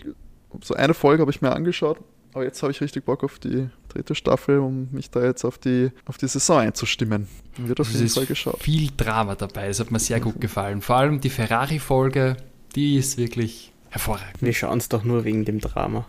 [0.62, 1.98] so eine Folge habe ich mir angeschaut.
[2.32, 5.58] Aber jetzt habe ich richtig Bock auf die dritte Staffel, um mich da jetzt auf
[5.58, 7.28] die, auf die Saison einzustimmen.
[7.56, 8.62] Wird auf jeden Fall geschaut.
[8.62, 9.68] Viel Drama dabei.
[9.68, 10.80] Es hat mir sehr gut gefallen.
[10.82, 12.36] Vor allem die Ferrari-Folge,
[12.74, 14.40] die ist wirklich Hervorragend.
[14.40, 16.06] Wir schauen es doch nur wegen dem Drama.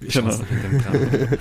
[0.00, 0.30] Genau.
[0.30, 1.36] Wegen dem Drama.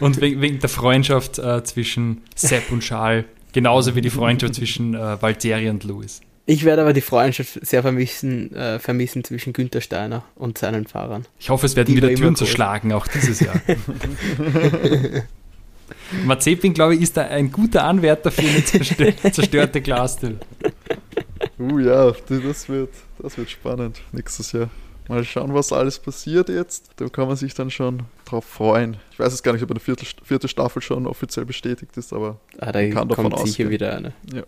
[0.00, 4.94] und wegen, wegen, der Freundschaft äh, zwischen Sepp und Charles, genauso wie die Freundschaft zwischen
[4.94, 6.20] äh, Valtteri und Louis.
[6.50, 11.26] Ich werde aber die Freundschaft sehr vermissen, äh, vermissen zwischen Günther Steiner und seinen Fahrern.
[11.38, 13.60] Ich hoffe, es werden die wieder Türen zerschlagen, auch dieses Jahr.
[16.24, 18.64] Mazepin, glaube ich, ist da ein guter Anwärter für eine
[19.32, 20.36] zerstörte Glastür.
[21.58, 24.70] Uh ja, das wird, das wird spannend nächstes Jahr.
[25.06, 26.92] Mal schauen, was alles passiert jetzt.
[26.96, 28.96] Da kann man sich dann schon drauf freuen.
[29.12, 32.40] Ich weiß es gar nicht, ob eine vierte, vierte Staffel schon offiziell bestätigt ist, aber
[32.58, 34.14] ah, da kann davon kommt sicher wieder eine.
[34.32, 34.44] Ja.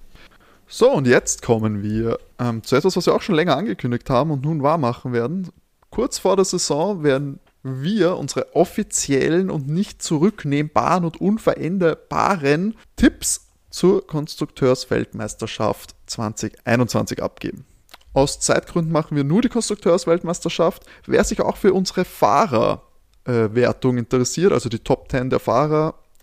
[0.73, 4.31] So, und jetzt kommen wir ähm, zu etwas, was wir auch schon länger angekündigt haben
[4.31, 5.49] und nun wahr machen werden.
[5.91, 14.07] Kurz vor der Saison werden wir unsere offiziellen und nicht zurücknehmbaren und unveränderbaren Tipps zur
[14.07, 17.67] Konstrukteursweltmeisterschaft 2021 abgeben.
[18.13, 20.87] Aus Zeitgründen machen wir nur die Konstrukteursweltmeisterschaft.
[21.05, 25.41] Wer sich auch für unsere Fahrerwertung äh, interessiert, also die Top 10 der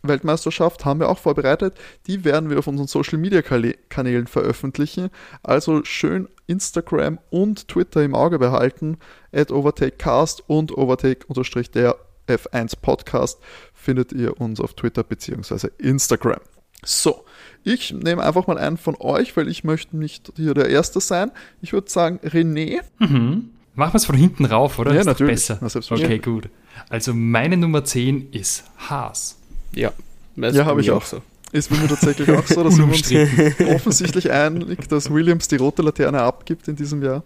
[0.08, 1.76] Fahrerweltmeisterschaft, haben wir auch vorbereitet.
[2.08, 5.10] Die werden wir auf unseren Social Media Kanälen veröffentlichen.
[5.44, 8.98] Also schön Instagram und Twitter im Auge behalten.
[9.34, 11.96] At OvertakeCast und Overtake-der
[12.28, 13.40] F1 Podcast
[13.74, 15.70] findet ihr uns auf Twitter bzw.
[15.78, 16.40] Instagram.
[16.84, 17.26] So,
[17.64, 21.32] ich nehme einfach mal einen von euch, weil ich möchte nicht hier der Erste sein.
[21.62, 22.82] Ich würde sagen René.
[23.00, 23.50] Mhm.
[23.76, 24.94] Machen wir es von hinten rauf, oder?
[24.94, 25.48] Ja, ist natürlich.
[25.48, 25.60] besser.
[25.92, 26.50] Okay, gut.
[26.90, 29.38] Also meine Nummer 10 ist Haas.
[29.74, 29.92] Ja,
[30.36, 31.22] ja habe ich auch so.
[31.52, 33.10] Ist bei mir tatsächlich auch so, dass wir uns
[33.76, 37.24] offensichtlich einig, dass Williams die rote Laterne abgibt in diesem Jahr.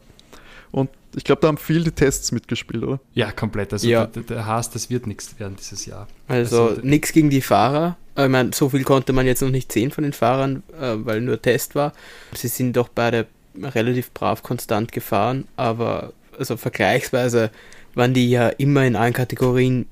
[0.72, 3.00] Und ich glaube, da haben viel die Tests mitgespielt, oder?
[3.14, 3.74] Ja, komplett.
[3.74, 4.06] Also ja.
[4.06, 6.08] Der, der Haas, das wird nichts werden dieses Jahr.
[6.28, 7.98] Also, also nichts gegen die Fahrer.
[8.16, 11.22] Ich meine, so viel konnte man jetzt noch nicht sehen von den Fahrern, äh, weil
[11.22, 11.94] nur Test war.
[12.34, 13.26] Sie sind doch beide
[13.62, 17.52] relativ brav konstant gefahren, aber also vergleichsweise
[17.96, 19.88] waren die ja immer in allen Kategorien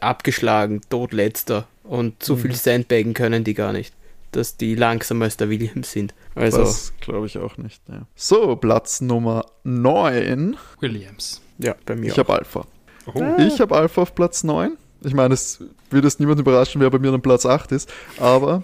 [0.00, 2.40] abgeschlagen, totletzter und so mhm.
[2.40, 3.92] viel Sandbagen können die gar nicht,
[4.30, 6.14] dass die langsamer als der Williams sind.
[6.36, 7.82] Also, das glaube ich auch nicht.
[7.88, 8.06] Ja.
[8.14, 10.56] So, Platz Nummer 9.
[10.78, 11.42] Williams.
[11.58, 12.12] Ja, bei mir.
[12.12, 12.64] Ich habe Alpha.
[13.12, 13.36] Oh.
[13.38, 14.76] Ich habe Alpha auf Platz 9.
[15.02, 17.92] Ich meine, es wird es niemand überraschen, wer bei mir dann Platz 8 ist.
[18.18, 18.62] Aber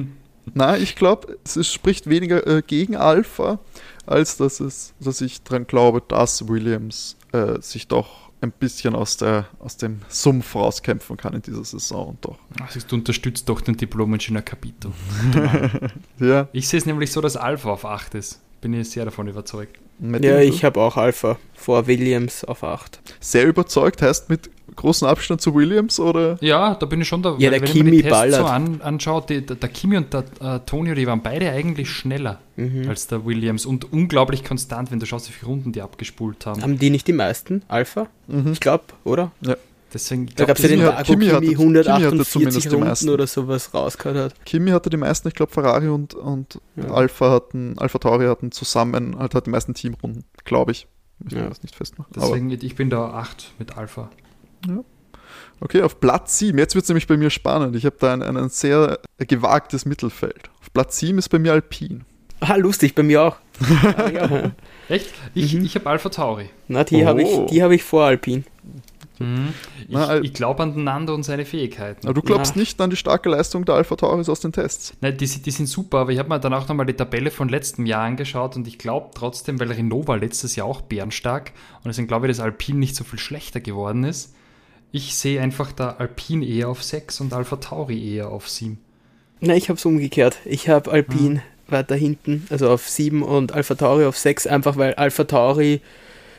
[0.54, 3.60] nein, ich glaube, es spricht weniger äh, gegen Alpha,
[4.04, 9.16] als dass, es, dass ich daran glaube, dass Williams äh, sich doch ein bisschen aus,
[9.16, 12.38] der, aus dem Sumpf rauskämpfen kann in dieser Saison und doch.
[12.60, 14.92] Also du unterstützt doch den Diplom-Ingenieur Capito.
[16.20, 16.48] ja.
[16.52, 18.40] Ich sehe es nämlich so, dass Alpha auf 8 ist.
[18.60, 19.78] Bin ich sehr davon überzeugt.
[19.98, 23.00] Mit Ja, ich habe auch Alpha vor Williams auf 8.
[23.20, 26.36] Sehr überzeugt, heißt mit großem Abstand zu Williams oder?
[26.40, 27.36] Ja, da bin ich schon da.
[27.38, 28.40] Ja, der wenn Kimi mir die Tests ballert.
[28.40, 31.90] so an, anschaut, die, der, der Kimi und der äh, Tonio, die waren beide eigentlich
[31.90, 32.88] schneller Mhm.
[32.88, 36.62] als der Williams und unglaublich konstant, wenn du schaust, wie viele Runden die abgespult haben.
[36.62, 37.62] Haben die nicht die meisten?
[37.66, 38.06] Alpha?
[38.28, 38.52] Mhm.
[38.52, 39.32] Ich glaube, oder?
[39.94, 41.74] Deswegen, ich Da glaub, gab es ja das- den Kimi hat- Kimi hatte- Kimi Kimi
[41.76, 43.08] hatte 148 zumindest die Runden meisten.
[43.10, 44.44] oder sowas rausgehört hat.
[44.44, 46.90] Kimi hatte die meisten, ich glaube Ferrari und, und Ja.
[46.92, 50.86] Alpha hatten, Alpha Tauri hatten zusammen halt, halt die meisten Teamrunden, glaube ich.
[51.24, 51.48] Ich kann Ja.
[51.48, 52.12] das nicht festmachen.
[52.14, 54.10] deswegen, ich bin da 8 mit Alpha.
[54.66, 54.84] Aber,
[55.60, 57.76] okay, auf Platz 7, jetzt wird es nämlich bei mir spannend.
[57.76, 60.50] Ich habe da ein, ein sehr gewagtes Mittelfeld.
[60.60, 62.00] Auf Platz 7 ist bei mir Alpine.
[62.40, 63.36] Ah, lustig, bei mir auch.
[63.96, 64.50] ah, ja.
[64.88, 65.14] Echt?
[65.34, 65.64] Ich, Mhm.
[65.64, 66.50] ich habe Alpha Tauri.
[66.68, 67.06] Na, die Oh.
[67.06, 68.42] habe ich, die hab ich vor Alpine.
[69.18, 69.54] Mhm.
[69.80, 72.06] Ich, Na, ich glaube an den Nando und seine Fähigkeiten.
[72.06, 72.60] Aber du glaubst Na.
[72.60, 74.92] nicht an die starke Leistung der Alpha Tauris aus den Tests.
[75.00, 77.30] Nein, die, sind- die sind super, aber ich habe mir dann auch nochmal die Tabelle
[77.30, 81.52] von letztem Jahr angeschaut und ich glaube trotzdem, weil Renault war letztes Jahr auch bärenstark
[81.78, 84.34] und deswegen glaube ich, dass Alpine nicht so viel schlechter geworden ist.
[84.90, 88.78] Ich sehe einfach da Alpine eher auf 6 und Alpha Tauri eher auf 7.
[89.40, 90.38] Na, ich habe es umgekehrt.
[90.44, 94.94] Ich habe Alpine weiter hinten, also auf 7 und Alpha Tauri auf 6, einfach weil
[94.94, 95.80] Alpha Tauri.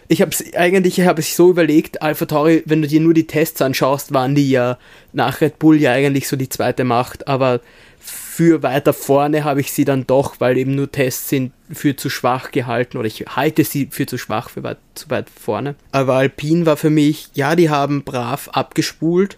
[0.07, 3.27] Ich habe es eigentlich habe ich so überlegt, Alpha Tauri, wenn du dir nur die
[3.27, 4.77] Tests anschaust, waren die ja
[5.13, 7.61] nach Red Bull ja eigentlich so die zweite Macht, aber
[7.97, 12.09] für weiter vorne habe ich sie dann doch, weil eben nur Tests sind, für zu
[12.09, 15.75] schwach gehalten oder ich halte sie für zu schwach für weit, zu weit vorne.
[15.91, 19.37] Aber Alpine war für mich, ja, die haben brav abgespult,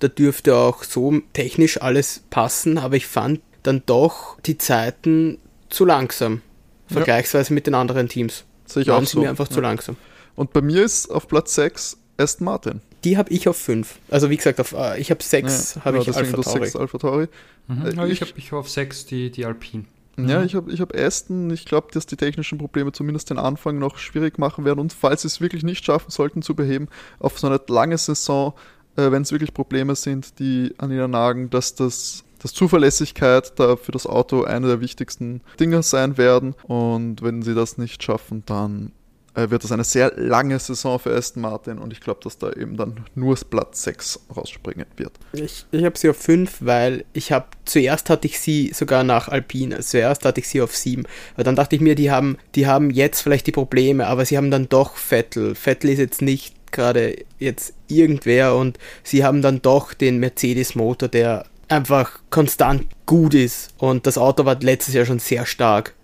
[0.00, 5.84] da dürfte auch so technisch alles passen, aber ich fand dann doch die Zeiten zu
[5.84, 6.40] langsam.
[6.88, 6.94] Ja.
[6.94, 8.44] Vergleichsweise mit den anderen Teams.
[8.68, 9.20] Sehe ich Waren auch sie so.
[9.20, 9.62] mir einfach zu Ja.
[9.62, 9.96] langsam.
[10.36, 12.80] Und bei mir ist auf Platz 6 Aston Martin.
[13.04, 13.98] Die habe ich auf 5.
[14.10, 16.58] Also wie gesagt, auf, äh, ich habe 6, Ja, habe ja, ich Alpha Tauri.
[16.60, 17.28] sechs Alpha Tauri.
[17.68, 17.86] Mhm.
[17.86, 19.84] Äh, ich ich- habe ich hab auf 6 die, die Alpine.
[20.16, 20.46] Ja, Mhm.
[20.46, 21.48] ich habe ich hab Aston.
[21.50, 24.80] Ich glaube, dass die technischen Probleme zumindest den Anfang noch schwierig machen werden.
[24.80, 26.88] Und falls sie es wirklich nicht schaffen sollten zu beheben,
[27.20, 28.52] auf so eine lange Saison,
[28.96, 33.76] äh, wenn es wirklich Probleme sind, die an ihnen nagen, dass das dass Zuverlässigkeit da
[33.76, 36.54] für das Auto eine der wichtigsten Dinge sein werden.
[36.64, 38.92] Und wenn sie das nicht schaffen, dann
[39.38, 41.78] äh, wird das eine sehr lange Saison für Aston Martin.
[41.78, 45.12] Und ich glaube, dass da eben dann nur das Platz 6 rausspringen wird.
[45.32, 49.28] Ich, ich habe sie auf 5, weil ich habe, zuerst hatte ich sie sogar nach
[49.28, 51.04] Alpine, zuerst hatte ich sie auf 7.
[51.34, 54.36] Aber dann dachte ich mir, die haben, die haben jetzt vielleicht die Probleme, aber sie
[54.36, 55.54] haben dann doch Vettel.
[55.54, 61.46] Vettel ist jetzt nicht gerade jetzt irgendwer und sie haben dann doch den Mercedes-Motor, der
[61.68, 63.74] einfach konstant gut ist.
[63.78, 65.94] Und das Auto war letztes Jahr schon sehr stark.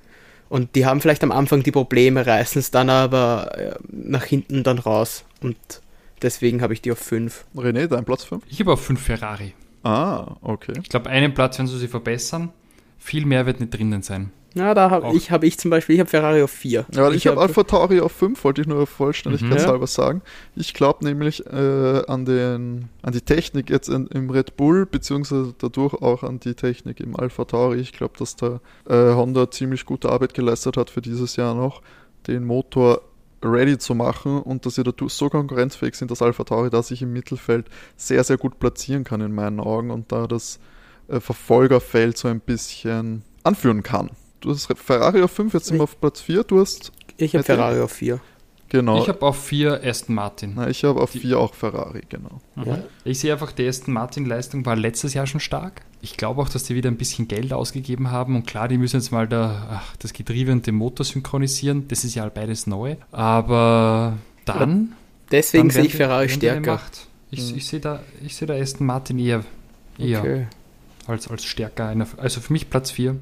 [0.48, 4.62] Und die haben vielleicht am Anfang die Probleme, reißen es dann aber äh, nach hinten
[4.62, 5.24] dann raus.
[5.40, 5.56] Und
[6.22, 7.46] deswegen habe ich die auf 5.
[7.56, 8.44] René, dein Platz 5?
[8.48, 9.54] Ich habe auf 5 Ferrari.
[9.82, 10.72] Ah, okay.
[10.82, 12.50] Ich glaube, einen Platz werden sie sich verbessern.
[12.98, 14.30] Viel mehr wird nicht drinnen sein.
[14.54, 16.86] Na, da habe ich, hab ich zum Beispiel, ich habe Ferrari auf 4.
[16.92, 19.86] Ja, weil ich, habe Alpha Tauri auf 5, wollte ich nur vollständigkeitshalber Mhm.
[19.86, 20.22] sagen.
[20.54, 25.54] Ich glaube nämlich äh, an, den, an die Technik jetzt in, im Red Bull, beziehungsweise
[25.58, 27.80] dadurch auch an die Technik im Alpha Tauri.
[27.80, 31.82] Ich glaube, dass da äh, Honda ziemlich gute Arbeit geleistet hat für dieses Jahr noch,
[32.28, 33.02] den Motor
[33.42, 37.02] ready zu machen und dass sie dadurch so konkurrenzfähig sind, dass Alpha Tauri da sich
[37.02, 40.60] im Mittelfeld sehr, sehr gut platzieren kann in meinen Augen und da das
[41.08, 44.10] äh, Verfolgerfeld so ein bisschen anführen kann.
[44.44, 46.44] Du hast Ferrari auf 5, jetzt sind wir auf Platz 4.
[46.44, 48.20] Du hast, Ich habe Ferrari auf 4.
[48.68, 49.00] genau.
[49.00, 50.52] Ich habe auf 4 Aston Martin.
[50.56, 52.40] Na, ich habe auf 4 auch Ferrari, genau.
[52.54, 52.64] Mhm.
[52.66, 52.78] Ja.
[53.04, 55.80] Ich sehe einfach, die Aston Martin-Leistung war letztes Jahr schon stark.
[56.02, 58.36] Ich glaube auch, dass die wieder ein bisschen Geld ausgegeben haben.
[58.36, 61.88] Und klar, die müssen jetzt mal da, ach, das Getriebe und den Motor synchronisieren.
[61.88, 62.96] Das ist ja beides neu.
[63.12, 64.92] Aber dann.
[65.30, 66.72] Deswegen dann sehe ich Ferrari die stärker.
[66.74, 67.06] Macht.
[67.30, 67.56] Ich, Mhm.
[67.56, 69.42] ich sehe da, ich sehe da Aston Martin eher,
[69.98, 70.46] eher Okay.
[71.06, 71.88] als, als stärker.
[71.88, 73.16] Einer, also für mich Platz 4.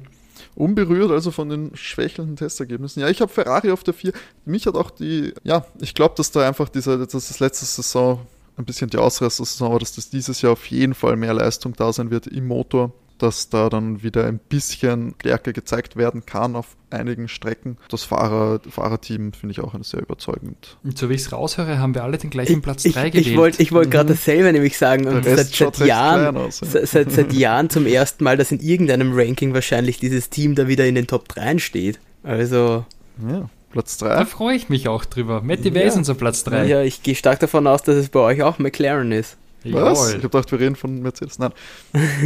[0.55, 3.01] Unberührt also von den schwächelnden Testergebnissen.
[3.01, 4.13] Ja, ich habe Ferrari auf der 4.
[4.45, 8.19] Mich hat auch die, ja, ich glaube, dass da einfach diese, dass das letzte Saison
[8.55, 11.91] ein bisschen die Ausreißersaison war, dass das dieses Jahr auf jeden Fall mehr Leistung da
[11.91, 12.91] sein wird im Motor,
[13.23, 17.77] dass da dann wieder ein bisschen Stärke gezeigt werden kann auf einigen Strecken.
[17.89, 20.77] Das Fahrer, Fahrerteam finde ich auch sehr überzeugend.
[20.83, 23.11] Und so wie ich es raushöre, haben wir alle den gleichen Platz Ich, 3 ich,
[23.13, 23.27] gewählt.
[23.27, 24.15] ich wollte ich wollt gerade Mhm.
[24.17, 25.07] dasselbe nämlich sagen.
[25.07, 26.67] Und seit, seit Jahren, aus, ja.
[26.67, 30.67] se- seit, seit Jahren zum ersten Mal, dass in irgendeinem Ranking wahrscheinlich dieses Team da
[30.67, 31.99] wieder in den Top 3 steht.
[32.21, 32.85] Also,
[33.27, 34.25] Ja, Platz da 3.
[34.25, 35.41] freue ich mich auch drüber.
[35.41, 35.75] Matty Ja.
[35.75, 36.65] Way ist unser Platz 3.
[36.67, 39.37] ja, ich gehe stark davon aus, dass es bei euch auch McLaren ist.
[39.65, 40.09] Was?
[40.09, 41.39] Ich habe gedacht, wir reden von Mercedes.
[41.39, 41.51] Nein,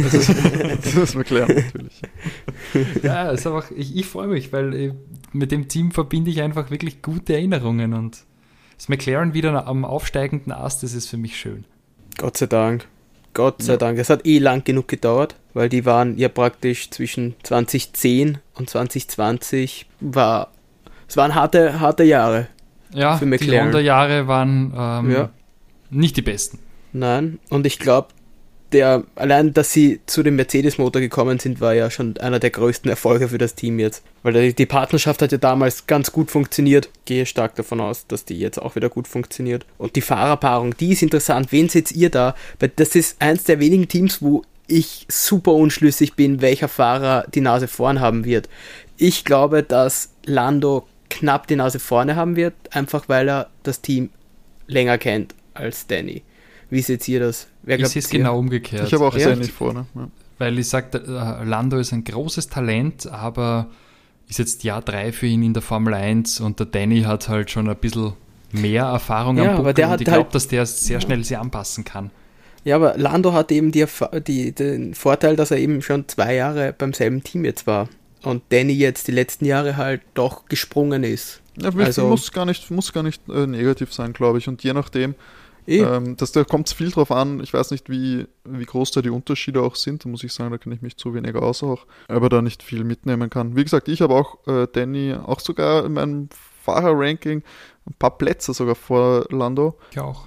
[0.02, 0.28] das ist,
[0.84, 2.02] das ist McLaren natürlich.
[3.02, 4.92] Ja, ist einfach, ich, ich freue mich, weil äh,
[5.32, 8.18] mit dem Team verbinde ich einfach wirklich gute Erinnerungen und
[8.76, 11.64] ist McLaren wieder am aufsteigenden Ast, das ist für mich schön.
[12.16, 12.86] Gott sei Dank.
[13.34, 13.76] Gott sei Ja.
[13.78, 13.98] Dank.
[13.98, 19.86] Es hat eh lang genug gedauert, weil die waren ja praktisch zwischen 2010 und 2020
[20.00, 20.50] war
[21.06, 22.48] Es waren harte, harte Jahre.
[22.92, 23.66] Ja, Für die McLaren.
[23.66, 25.30] Honda-Jahre waren ähm, Ja.
[25.90, 26.58] nicht die besten.
[26.92, 28.08] Nein, und ich glaube,
[28.72, 32.90] der allein, dass sie zu dem Mercedes-Motor gekommen sind, war ja schon einer der größten
[32.90, 34.02] Erfolge für das Team jetzt.
[34.22, 36.90] Weil die- Partnerschaft hat ja damals ganz gut funktioniert.
[37.06, 39.64] Gehe stark davon aus, dass die jetzt auch wieder gut funktioniert.
[39.78, 41.50] Und die Fahrerpaarung, die ist interessant.
[41.50, 42.34] Wen seht ihr da?
[42.58, 47.40] Weil das ist eins der wenigen Teams, wo ich super unschlüssig bin, welcher Fahrer die
[47.40, 48.50] Nase vorn haben wird.
[48.98, 54.10] Ich glaube, dass Lando knapp die Nase vorne haben wird, einfach weil er das Team
[54.66, 56.22] länger kennt als Danny.
[56.70, 57.46] Wie seht ihr das?
[57.62, 58.86] Wer Ich sehe es genau umgekehrt.
[58.86, 59.86] Ich habe auch sehr nicht vorne.
[59.94, 60.08] Ja.
[60.38, 60.98] Weil ich sage,
[61.44, 63.68] Lando ist ein großes Talent, aber
[64.28, 67.50] ist jetzt Jahr drei für ihn in der Formel 1 und der Danny hat halt
[67.50, 68.12] schon ein bisschen
[68.52, 71.00] mehr Erfahrung Ja, am aber Buckel der und hat ich glaube, halt- dass der sehr
[71.00, 72.10] schnell sich anpassen kann.
[72.64, 73.86] Ja, aber Lando hat eben die,
[74.26, 77.88] die, den Vorteil, dass er eben schon zwei Jahre beim selben Team jetzt war.
[78.22, 81.40] Und Danny jetzt die letzten Jahre halt doch gesprungen ist.
[81.56, 84.48] Ja, Also- muss gar nicht, muss gar nicht äh, negativ sein, glaube ich.
[84.48, 85.14] Und je nachdem,
[85.76, 87.40] ähm, das, da kommt es viel drauf an.
[87.40, 90.04] Ich weiß nicht, wie, wie groß da die Unterschiede auch sind.
[90.04, 91.86] Da muss ich sagen, da kenne ich mich zu wenig aus auch.
[92.08, 93.56] Aber da nicht viel mitnehmen kann.
[93.56, 96.28] Wie gesagt, ich habe auch äh, Danny auch sogar in meinem
[96.64, 97.42] Fahrerranking
[97.86, 99.78] ein paar Plätze sogar vor Lando.
[99.90, 100.26] Ich auch.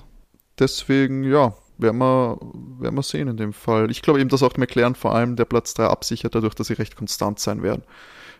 [0.59, 2.37] Deswegen, ja, werden wir,
[2.79, 3.89] werden wir sehen in dem Fall.
[3.89, 6.73] Ich glaube eben, dass auch McLaren vor allem der Platz 3 absichert, dadurch, dass sie
[6.73, 7.83] recht konstant sein werden.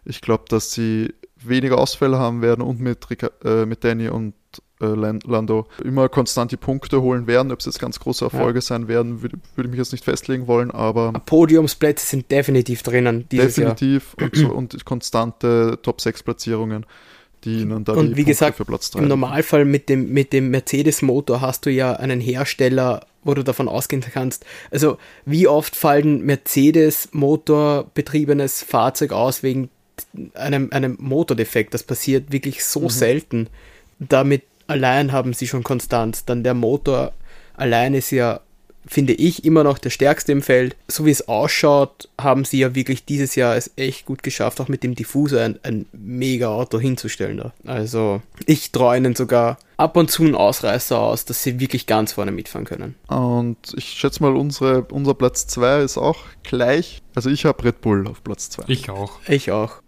[0.05, 3.07] Ich glaube, dass sie weniger Ausfälle haben werden und mit,
[3.43, 4.33] äh, mit Danny und
[4.87, 7.51] Lando immer konstant die Punkte holen werden.
[7.51, 10.47] Ob es jetzt ganz große Erfolge sein werden, würde würd ich mich jetzt nicht festlegen
[10.47, 16.85] wollen, aber Podiumsplätze sind definitiv drinnen dieses definitiv und, so, und konstante Top 6 Platzierungen,
[17.43, 19.03] die ihnen da Und die wie gesagt, für Platz 3 Jahr.
[19.03, 23.67] Im Normalfall mit dem, mit dem Mercedes-Motor hast du ja einen Hersteller, wo du davon
[23.67, 24.45] ausgehen kannst.
[24.71, 29.69] Also, wie oft fallen Mercedes-Motor betriebenes Fahrzeug aus wegen
[30.33, 31.73] einem, einem Motordefekt?
[31.73, 33.47] Das passiert wirklich so selten.
[33.99, 36.25] Damit allein haben sie schon Konstanz.
[36.25, 37.13] Dann der Motor
[37.53, 38.41] allein ist ja,
[38.85, 40.75] finde ich, immer noch der stärkste im Feld.
[40.87, 44.67] So wie es ausschaut, haben sie ja wirklich dieses Jahr es echt gut geschafft, auch
[44.67, 47.37] mit dem Diffusor ein, ein mega Auto hinzustellen.
[47.37, 47.53] Da.
[47.65, 52.13] Also ich traue ihnen sogar ab und zu einen Ausreißer aus, dass sie wirklich ganz
[52.13, 52.95] vorne mitfahren können.
[53.07, 57.01] Und ich schätze mal, unsere, unser Platz 2 ist auch gleich.
[57.15, 58.63] Also ich habe Red Bull auf Platz 2.
[58.67, 59.19] Ich auch.
[59.27, 59.81] Ich auch.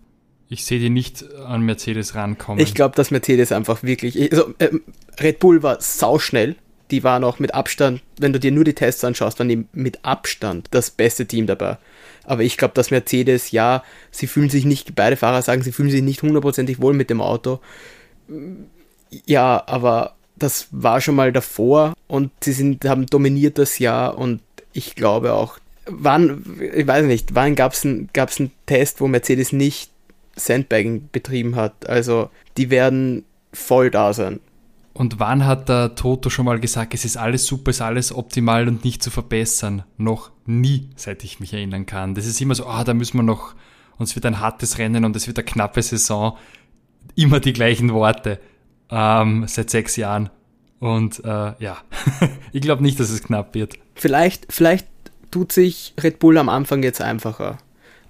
[0.54, 2.64] Ich sehe die nicht an Mercedes rankommen.
[2.64, 4.32] Ich glaube, dass Mercedes einfach wirklich.
[4.32, 4.84] Also, ähm,
[5.20, 6.56] Red Bull war sauschnell.
[6.92, 10.06] Die waren auch mit Abstand, wenn du dir nur die Tests anschaust, waren die mit
[10.06, 11.78] Abstand das beste Team dabei.
[12.24, 15.90] Aber ich glaube, dass Mercedes, ja, sie fühlen sich nicht, beide Fahrer sagen, sie fühlen
[15.90, 17.60] sich nicht hundertprozentig wohl mit dem Auto.
[19.26, 24.42] Ja, aber das war schon mal davor und sie sind, haben dominiert das Jahr und
[24.72, 29.52] ich glaube auch, wann, ich weiß nicht, wann gab es einen einen Test, wo Mercedes
[29.52, 29.93] nicht
[30.36, 31.88] Sandbagging betrieben hat?
[31.90, 34.40] Also, die werden voll da sein.
[34.94, 38.16] Und wann hat der Toto schon mal gesagt, es ist alles super, es ist alles
[38.16, 39.84] optimal und nicht zu verbessern?
[39.98, 42.14] Noch nie, seit ich mich erinnern kann.
[42.14, 43.56] Das ist immer so, ah, da müssen wir noch,
[43.98, 46.38] uns wird ein hartes Rennen und es wird eine knappe Saison.
[47.16, 48.40] Immer die gleichen Worte
[48.92, 50.30] ähm, seit sechs Jahren.
[50.80, 51.78] Und äh, ja,
[52.52, 53.76] ich glaube nicht, dass es knapp wird.
[53.96, 54.88] Vielleicht, vielleicht
[55.32, 57.58] tut sich Red Bull am Anfang jetzt einfacher.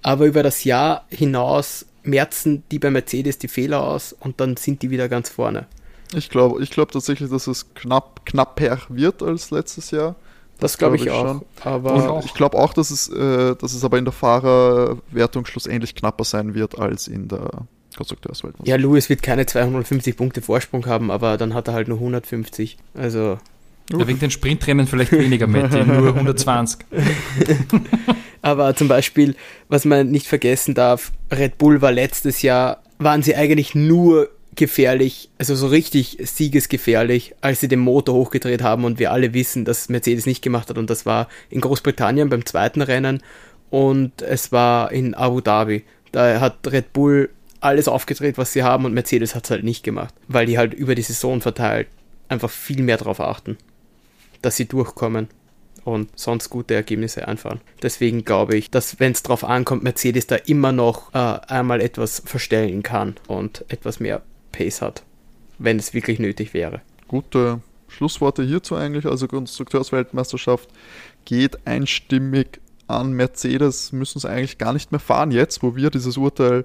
[0.02, 4.82] Aber über das Jahr hinaus merzen die bei Mercedes die Fehler aus und dann sind
[4.82, 5.66] die wieder ganz vorne.
[6.14, 10.14] Ich glaube ich glaub tatsächlich, dass es knapp, knapper wird als letztes Jahr.
[10.60, 11.40] Das glaube ich, glaub ich auch.
[11.62, 11.72] schon.
[11.72, 12.24] Aber Und auch.
[12.24, 16.54] ich glaube auch, dass es, äh, dass es aber in der Fahrerwertung schlussendlich knapper sein
[16.54, 18.56] wird als in der Konstrukteurswelt.
[18.64, 22.76] ja, Lewis wird keine 250 Punkte Vorsprung haben, aber dann hat er halt nur 150.
[22.94, 23.38] Also
[23.92, 26.80] Ja, wegen den Sprintrennen vielleicht weniger, Matti, nur 120.
[28.42, 29.36] Aber zum Beispiel,
[29.68, 35.30] was man nicht vergessen darf, Red Bull war letztes Jahr, waren sie eigentlich nur gefährlich,
[35.38, 39.88] also so richtig siegesgefährlich, als sie den Motor hochgedreht haben und wir alle wissen, dass
[39.88, 43.22] Mercedes nicht gemacht hat und das war in Großbritannien beim zweiten Rennen
[43.70, 45.84] und es war in Abu Dhabi.
[46.12, 49.82] Da hat Red Bull alles aufgedreht, was sie haben und Mercedes hat es halt nicht
[49.82, 51.88] gemacht, weil die halt über die Saison verteilt
[52.28, 53.56] einfach viel mehr darauf achten,
[54.44, 55.28] dass sie durchkommen
[55.84, 57.60] und sonst gute Ergebnisse einfahren.
[57.82, 62.22] Deswegen glaube ich, dass wenn es darauf ankommt, Mercedes da immer noch äh, einmal etwas
[62.24, 64.22] verstellen kann und etwas mehr
[64.52, 65.02] Pace hat,
[65.58, 66.80] wenn es wirklich nötig wäre.
[67.08, 69.06] Gute Schlussworte hierzu eigentlich.
[69.06, 70.68] Also Konstrukteursweltmeisterschaft
[71.24, 75.30] geht einstimmig an Mercedes, müssen es eigentlich gar nicht mehr fahren.
[75.30, 76.64] Jetzt, wo wir dieses Urteil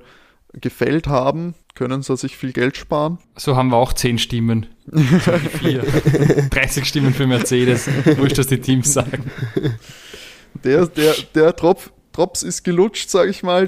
[0.54, 3.20] gefällt haben, können sie sich viel Geld sparen.
[3.36, 4.66] So haben wir auch 10 Stimmen.
[4.86, 5.82] So wie vier.
[6.50, 7.88] 30 Stimmen für Mercedes.
[8.18, 9.32] Wurscht, dass die Teams sagen.
[10.64, 13.68] Der, der, der Tropf, Drops ist gelutscht, sage ich mal.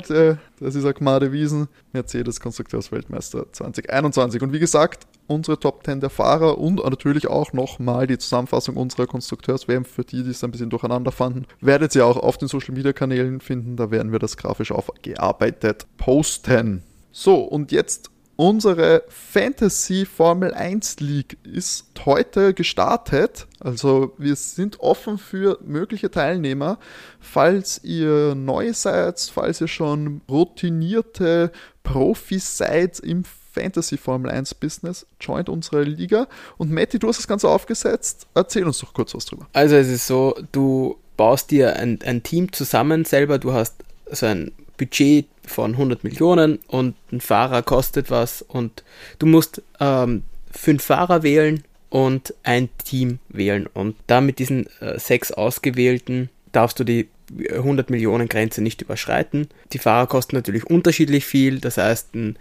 [0.59, 4.41] Das ist Akmade Wiesen, Mercedes Konstrukteursweltmeister 2021.
[4.41, 9.07] Und wie gesagt, unsere Top 10 der Fahrer und natürlich auch nochmal die Zusammenfassung unserer
[9.07, 12.75] Konstrukteurs-WM, für die, die es ein bisschen durcheinander fanden, werdet ihr auch auf den Social
[12.75, 13.75] Media Kanälen finden.
[13.77, 16.83] Da werden wir das grafisch aufgearbeitet posten.
[17.11, 23.45] So, und jetzt Unsere Fantasy Formel 1 League ist heute gestartet.
[23.59, 26.79] Also wir sind offen für mögliche Teilnehmer.
[27.19, 31.51] Falls ihr neu seid, falls ihr schon routinierte
[31.83, 36.27] Profis seid im Fantasy Formel 1 Business, joint unsere Liga.
[36.57, 38.27] Und Matti, du hast das Ganze aufgesetzt.
[38.33, 39.47] Erzähl uns doch kurz was drüber.
[39.53, 43.37] Also es ist so, du baust dir ein, ein Team zusammen selber.
[43.37, 43.75] Du hast
[44.09, 48.83] so ein Budget von 100 Millionen und ein Fahrer kostet was und
[49.19, 54.97] du musst ähm, fünf Fahrer wählen und ein Team wählen und da mit diesen äh,
[54.97, 57.09] sechs ausgewählten darfst du die
[57.49, 59.47] 100 Millionen Grenze nicht überschreiten.
[59.71, 62.37] Die Fahrer kosten natürlich unterschiedlich viel, das heißt ein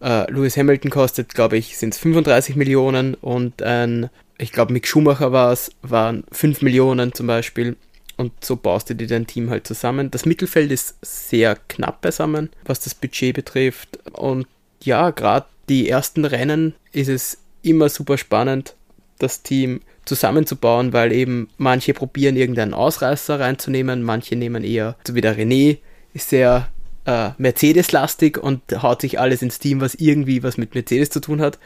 [0.00, 4.86] äh, Lewis Hamilton kostet, glaube ich, sind es 35 Millionen und ein, ich glaube Mick
[4.86, 7.76] Schumacher war es, waren 5 Millionen zum Beispiel
[8.20, 10.10] und so baust du dir dein Team halt zusammen.
[10.10, 13.98] Das Mittelfeld ist sehr knapp beisammen, was das Budget betrifft.
[14.12, 14.46] Und
[14.82, 18.74] ja, gerade die ersten Rennen ist es immer super spannend,
[19.18, 25.20] das Team zusammenzubauen, weil eben manche probieren irgendeinen Ausreißer reinzunehmen, manche nehmen eher, so wie
[25.22, 25.78] der René,
[26.12, 26.68] ist sehr
[27.06, 31.40] äh, Mercedes-lastig und haut sich alles ins Team, was irgendwie was mit Mercedes zu tun
[31.40, 31.58] hat.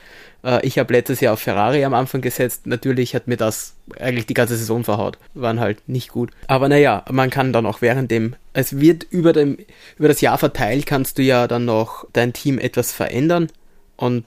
[0.45, 2.67] Äh, ich habe letztes Jahr auf Ferrari am Anfang gesetzt.
[2.67, 5.19] Natürlich hat mir das eigentlich die ganze Saison verhaut.
[5.35, 6.31] Waren halt nicht gut.
[6.47, 9.59] Aber naja, man kann dann auch während dem, es wird über, dem,
[9.99, 13.49] über das Jahr verteilt, kannst du ja dann noch dein Team etwas verändern.
[13.97, 14.25] Und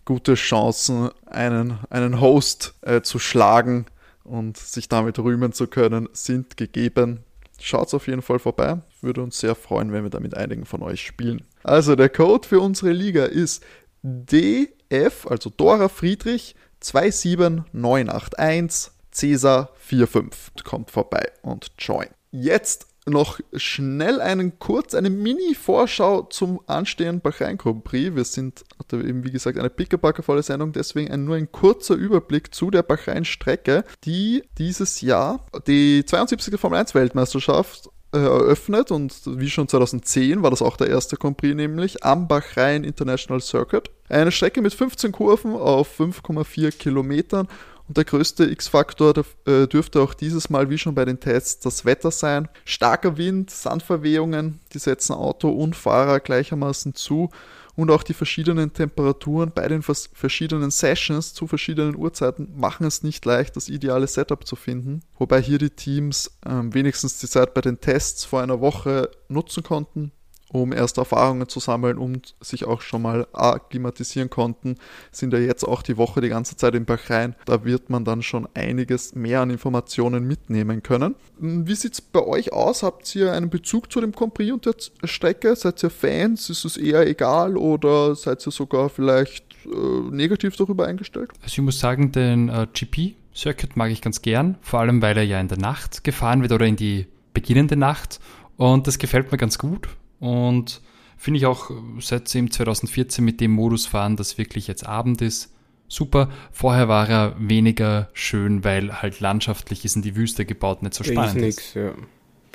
[0.06, 3.88] gute Chancen, einen, einen Host äh, zu schlagen
[4.24, 7.26] und sich damit rühmen zu können, sind gegeben.
[7.60, 8.80] Schaut auf jeden Fall vorbei.
[9.02, 11.44] Würde uns sehr freuen, wenn wir da mit einigen von euch spielen.
[11.64, 13.62] Also der Code für unsere Liga ist
[14.04, 20.64] DF, also Dora Friedrich 27981 Cäsar 45.
[20.64, 22.08] Kommt vorbei und join.
[22.32, 28.16] Jetzt noch schnell einen kurz, eine Mini-Vorschau zum anstehenden Bahrain Grand Prix.
[28.16, 32.72] Wir sind eben, wie gesagt, eine pickepackervolle Sendung, deswegen ein, nur ein kurzer Überblick zu
[32.72, 36.60] der Bahrain-Strecke, die dieses Jahr die 72.
[36.60, 41.38] Formel 1 Weltmeisterschaft äh, eröffnet und wie schon 2010 war das auch der erste Grand
[41.38, 43.92] Prix, nämlich am Bahrain International Circuit.
[44.10, 47.48] Eine Strecke mit 15 Kurven auf 5,4 Kilometern
[47.88, 49.14] und der größte X-Faktor
[49.46, 52.50] äh, dürfte auch dieses Mal, wie schon bei den Tests, das Wetter sein.
[52.66, 57.30] Starker Wind, Sandverwehungen, die setzen Auto und Fahrer gleichermaßen zu.
[57.76, 63.26] Und auch die verschiedenen Temperaturen bei den verschiedenen Sessions zu verschiedenen Uhrzeiten machen es nicht
[63.26, 65.02] leicht, das ideale Setup zu finden.
[65.20, 69.62] Wobei hier die Teams ähm, wenigstens die Zeit bei den Tests vor einer Woche nutzen
[69.62, 70.14] konnten,
[70.50, 74.76] um erste Erfahrungen zu sammeln und sich auch schon mal akklimatisieren konnten,
[75.12, 77.36] sind ja jetzt auch die Woche die ganze Zeit in Bahrain.
[77.46, 81.16] Da wird man dann schon einiges mehr an Informationen mitnehmen können.
[81.40, 82.84] Hm, wie sieht es bei euch aus?
[82.84, 85.56] Habt ihr einen Bezug zu dem Compris und der Strecke?
[85.56, 86.50] Seid ihr Fans?
[86.50, 91.32] Ist es eher egal oder seid ihr sogar vielleicht äh, negativ darüber eingestellt?
[91.42, 95.18] Also ich muss sagen, den äh, GP Circuit mag ich ganz gern, vor allem weil
[95.18, 98.22] er ja in der Nacht gefahren wird oder in die beginnende Nacht
[98.56, 99.90] und das gefällt mir ganz gut
[100.20, 100.82] und
[101.18, 105.22] finde ich auch, seit sie im 2014 mit dem Modus fahren, dass wirklich jetzt Abend
[105.22, 105.54] ist,
[105.88, 106.30] super.
[106.52, 111.04] Vorher war er weniger schön, weil halt landschaftlich ist in die Wüste gebaut, nicht so
[111.04, 111.42] spannend ist.
[111.42, 111.94] Nix, ja.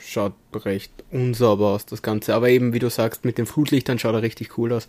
[0.03, 2.35] schaut recht unsauber aus, das Ganze.
[2.35, 4.89] Aber eben, wie du sagst, mit den Flutlichtern schaut er richtig cool aus.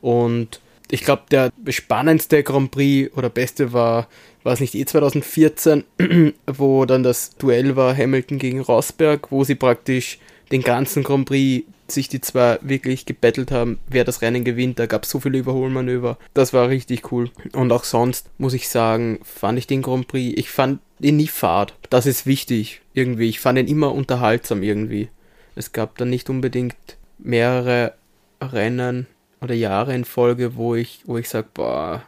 [0.00, 0.60] Und
[0.90, 4.08] ich glaube, der spannendste Grand Prix oder beste war,
[4.42, 5.84] war es nicht eh 2014,
[6.46, 10.18] wo dann das Duell war Hamilton gegen Rosberg, wo sie praktisch
[10.50, 14.78] den ganzen Grand Prix sich die zwei wirklich gebettelt haben, wer das Rennen gewinnt.
[14.78, 16.18] Da gab es so viele Überholmanöver.
[16.34, 17.30] Das war richtig cool.
[17.52, 21.28] Und auch sonst muss ich sagen, fand ich den Grand Prix, ich fand ihn nie
[21.28, 21.74] fad.
[21.90, 23.28] Das ist wichtig irgendwie.
[23.28, 25.08] Ich fand ihn immer unterhaltsam irgendwie.
[25.54, 26.76] Es gab dann nicht unbedingt
[27.18, 27.94] mehrere
[28.40, 29.06] Rennen
[29.40, 32.02] oder Jahre in Folge, wo ich, wo ich sage, boah,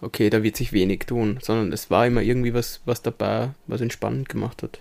[0.00, 3.80] okay, da wird sich wenig tun, sondern es war immer irgendwie was, was dabei, was
[3.80, 4.80] entspannend gemacht hat.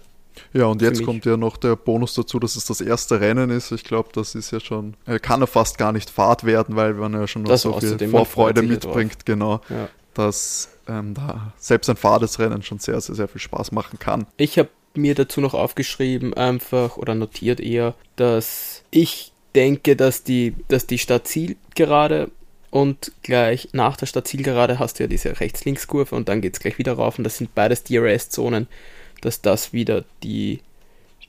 [0.53, 3.71] Ja, und jetzt kommt ja noch der Bonus dazu, dass es das erste Rennen ist.
[3.71, 7.13] Ich glaube, das ist ja schon, kann er fast gar nicht Fahrt werden, weil man
[7.13, 9.61] ja schon noch so viel Vorfreude mitbringt, genau.
[9.69, 9.89] Ja.
[10.13, 14.27] Dass ähm, da selbst ein fades Rennen schon sehr, sehr, sehr viel Spaß machen kann.
[14.37, 20.55] Ich habe mir dazu noch aufgeschrieben, einfach oder notiert eher, dass ich denke, dass die,
[20.67, 22.31] dass die Stadtzielgerade
[22.69, 26.77] und gleich nach der Stadtzielgerade hast du ja diese Rechts-Links-Kurve und dann geht es gleich
[26.77, 28.67] wieder rauf und das sind beides DRS-Zonen
[29.23, 30.61] dass das wieder die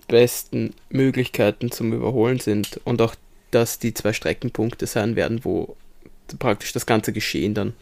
[0.08, 3.14] besten Möglichkeiten zum Überholen sind und auch,
[3.50, 5.76] dass die zwei Streckenpunkte sein werden, wo
[6.38, 7.72] praktisch das ganze Geschehen dann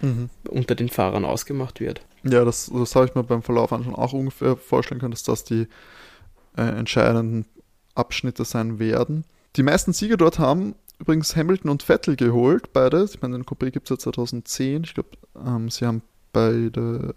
[0.00, 0.30] mhm.
[0.48, 2.02] unter den Fahrern ausgemacht wird.
[2.24, 5.44] Ja, das, das habe ich mir beim Verlauf schon auch ungefähr vorstellen können, dass das
[5.44, 5.66] die
[6.56, 7.46] äh, entscheidenden
[7.94, 9.24] Abschnitte sein werden.
[9.56, 13.04] Die meisten Siege dort haben übrigens Hamilton und Vettel geholt, beide.
[13.04, 14.84] Ich meine, den Coupé gibt es ja 2010.
[14.84, 15.10] Ich glaube,
[15.44, 16.02] ähm, sie haben
[16.32, 17.16] beide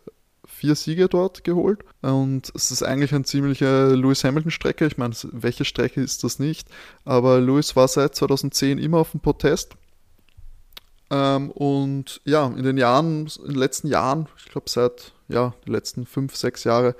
[0.56, 1.84] vier Siege dort geholt.
[2.02, 4.86] Und es ist eigentlich eine ziemliche Lewis Hamilton-Strecke.
[4.86, 6.68] Ich meine, welche Strecke ist das nicht?
[7.04, 9.76] Aber Lewis war seit 2010 immer auf dem Protest.
[11.12, 15.72] Ähm, und ja, in den Jahren, in den letzten Jahren, ich glaube seit ja, die
[15.72, 16.96] letzten fünf, sechs Jahre,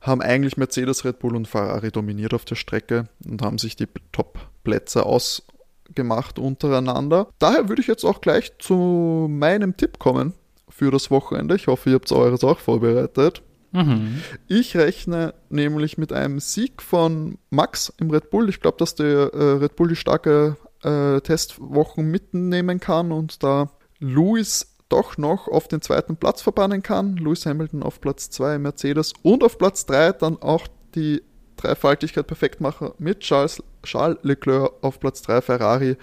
[0.00, 3.88] haben eigentlich Mercedes, Red Bull und Ferrari dominiert auf der Strecke und haben sich die
[4.10, 7.28] Top-Plätze ausgemacht untereinander.
[7.38, 10.34] Daher würde ich jetzt auch gleich zu meinem Tipp kommen
[10.82, 11.54] für das Wochenende.
[11.54, 13.42] Ich hoffe, ihr habt eures auch vorbereitet.
[13.70, 14.20] Mhm.
[14.48, 18.48] Ich rechne nämlich mit einem Sieg von Max im Red Bull.
[18.48, 23.70] Ich glaube, dass der äh, Red Bull die starke äh, Testwochen mitnehmen kann und da
[24.00, 27.16] Lewis doch noch auf den zweiten Platz verbannen kann.
[27.16, 30.66] Lewis Hamilton auf Platz 2 Mercedes und auf Platz 3 dann auch
[30.96, 31.22] die
[31.62, 35.96] Dreifaltigkeit Perfektmacher mit Charles, Charles Leclerc auf Platz 3 Ferrari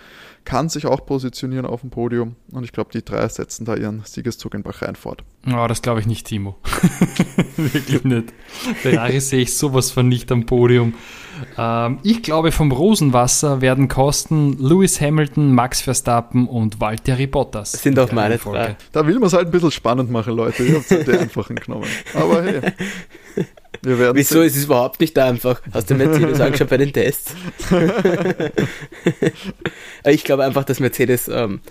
[0.46, 4.04] kann sich auch positionieren auf dem Podium und ich glaube, die drei setzen da ihren
[4.04, 5.24] Siegeszug in Bahrain fort.
[5.48, 6.58] Oh, das glaube ich nicht, Timo.
[7.58, 8.34] Wirklich nicht.
[8.82, 10.96] Ferrari sehe ich sowas von nicht am Podium.
[11.58, 17.74] Ähm, ich glaube, vom Rosenwasser werden kosten Lewis Hamilton, Max Verstappen und Valtteri Bottas.
[17.74, 18.76] Das sind auch meine Folge.
[18.92, 20.64] Da will man es halt ein bisschen spannend machen, Leute.
[20.64, 21.88] Ich habe es die einfachen genommen.
[22.14, 22.62] Aber hey.
[23.82, 24.44] Wieso sehen.
[24.44, 25.62] ist es überhaupt nicht einfach?
[25.74, 27.34] Hast du Mercedes angeschaut bei den Tests?
[30.06, 31.62] ich glaube einfach, dass Mercedes, ähm,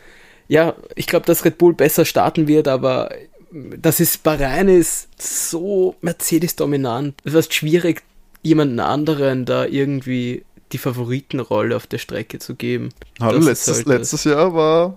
[0.48, 3.11] ja, ich glaube, dass Red Bull besser starten wird, aber
[3.50, 7.14] das ist Bahrain ist so Mercedes-dominant.
[7.24, 8.02] Es ist schwierig,
[8.42, 12.90] jemanden anderen da irgendwie die Favoritenrolle auf der Strecke zu geben.
[13.20, 14.96] Hallo, letztes, halt letztes Jahr war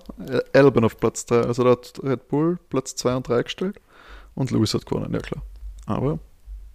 [0.53, 3.76] Albon auf Platz 3, also da hat Red Bull Platz 2 und 3 gestellt
[4.36, 5.43] und Lewis hat gewonnen, ja klar.
[5.86, 6.20] Aber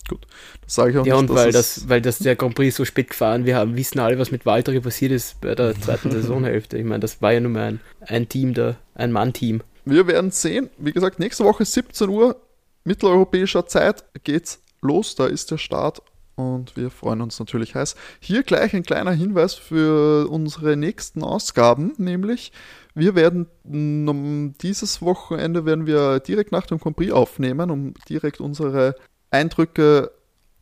[0.08, 0.26] gut,
[0.62, 1.28] das sage ich auch ja, nicht.
[1.28, 3.98] Ja, und weil das, weil das der Grand Prix so spät gefahren, wir haben, wissen
[3.98, 6.78] alle, was mit Walter passiert ist bei der zweiten Saisonhälfte.
[6.78, 9.62] Ich meine, das war ja nur mal ein, ein Team da, ein Mann-Team.
[9.84, 10.70] Wir werden sehen.
[10.78, 12.40] Wie gesagt, nächste Woche 17 Uhr
[12.84, 15.14] mitteleuropäischer Zeit geht's los.
[15.14, 16.02] Da ist der Start
[16.36, 17.96] und wir freuen uns natürlich heiß.
[18.20, 22.52] Hier gleich ein kleiner Hinweis für unsere nächsten Ausgaben, nämlich
[22.94, 28.40] wir werden um, dieses Wochenende werden wir direkt nach dem Grand Prix aufnehmen, um direkt
[28.40, 28.94] unsere
[29.36, 30.10] Eindrücke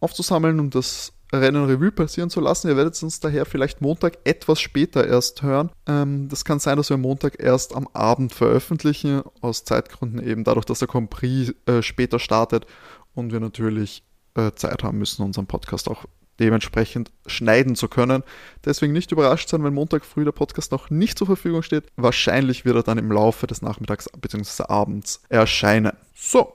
[0.01, 2.69] aufzusammeln und das Rennen Revue passieren zu lassen.
[2.69, 5.71] Ihr werdet uns daher vielleicht Montag etwas später erst hören.
[5.87, 10.67] Ähm, das kann sein, dass wir Montag erst am Abend veröffentlichen, aus Zeitgründen eben dadurch,
[10.67, 12.67] dass der Prix äh, später startet
[13.15, 14.05] und wir natürlich
[14.35, 16.05] äh, Zeit haben müssen, unseren Podcast auch
[16.41, 18.25] dementsprechend schneiden zu können.
[18.65, 21.85] Deswegen nicht überrascht sein, wenn Montag früh der Podcast noch nicht zur Verfügung steht.
[21.97, 24.65] Wahrscheinlich wird er dann im Laufe des Nachmittags bzw.
[24.69, 25.93] Abends erscheinen.
[26.15, 26.53] So,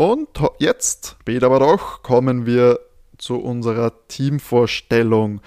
[0.00, 0.28] und
[0.58, 2.80] jetzt, später aber doch, kommen wir
[3.18, 5.42] zu unserer Teamvorstellung.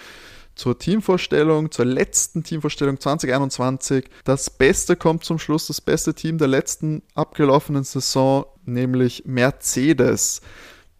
[0.54, 4.06] Zur Teamvorstellung, zur letzten Teamvorstellung 2021.
[4.26, 10.42] Das Beste kommt zum Schluss, das beste Team der letzten abgelaufenen Saison, nämlich Mercedes.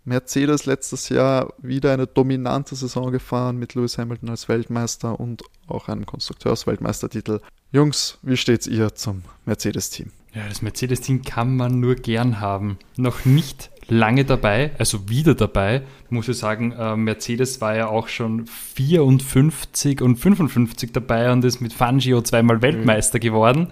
[0.04, 5.90] Mercedes letztes Jahr wieder eine dominante Saison gefahren mit Lewis Hamilton als Weltmeister und auch
[5.90, 7.40] einem Konstrukteursweltmeistertitel.
[7.72, 10.12] Jungs, wie steht's ihr zum Mercedes-Team?
[10.36, 12.80] Ja, das Mercedes-Team kann man nur gern haben.
[12.98, 15.84] Noch nicht lange dabei, also wieder dabei.
[16.10, 21.62] Muss ich sagen, äh, Mercedes war ja auch schon 54 und 55 dabei und ist
[21.62, 23.22] mit Fangio zweimal Weltmeister mhm.
[23.22, 23.68] geworden.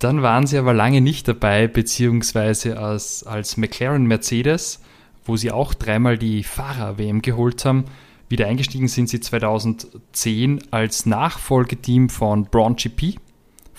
[0.00, 4.80] Dann waren sie aber lange nicht dabei, beziehungsweise als, als McLaren Mercedes,
[5.24, 7.84] wo sie auch dreimal die Fahrer-WM geholt haben.
[8.28, 13.18] Wieder eingestiegen sind sie 2010 als Nachfolgeteam von Braun GP,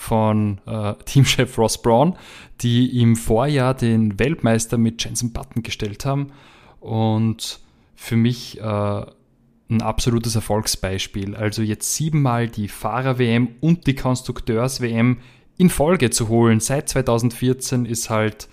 [0.03, 2.15] von äh, Teamchef Ross Braun,
[2.61, 6.31] die im Vorjahr den Weltmeister mit Jensen Button gestellt haben.
[6.79, 7.59] Und
[7.95, 8.63] für mich äh,
[9.69, 11.35] ein absolutes Erfolgsbeispiel.
[11.35, 15.19] Also jetzt siebenmal die Fahrer-WM und die Konstrukteurs-WM
[15.57, 18.49] in Folge zu holen seit 2014 ist halt,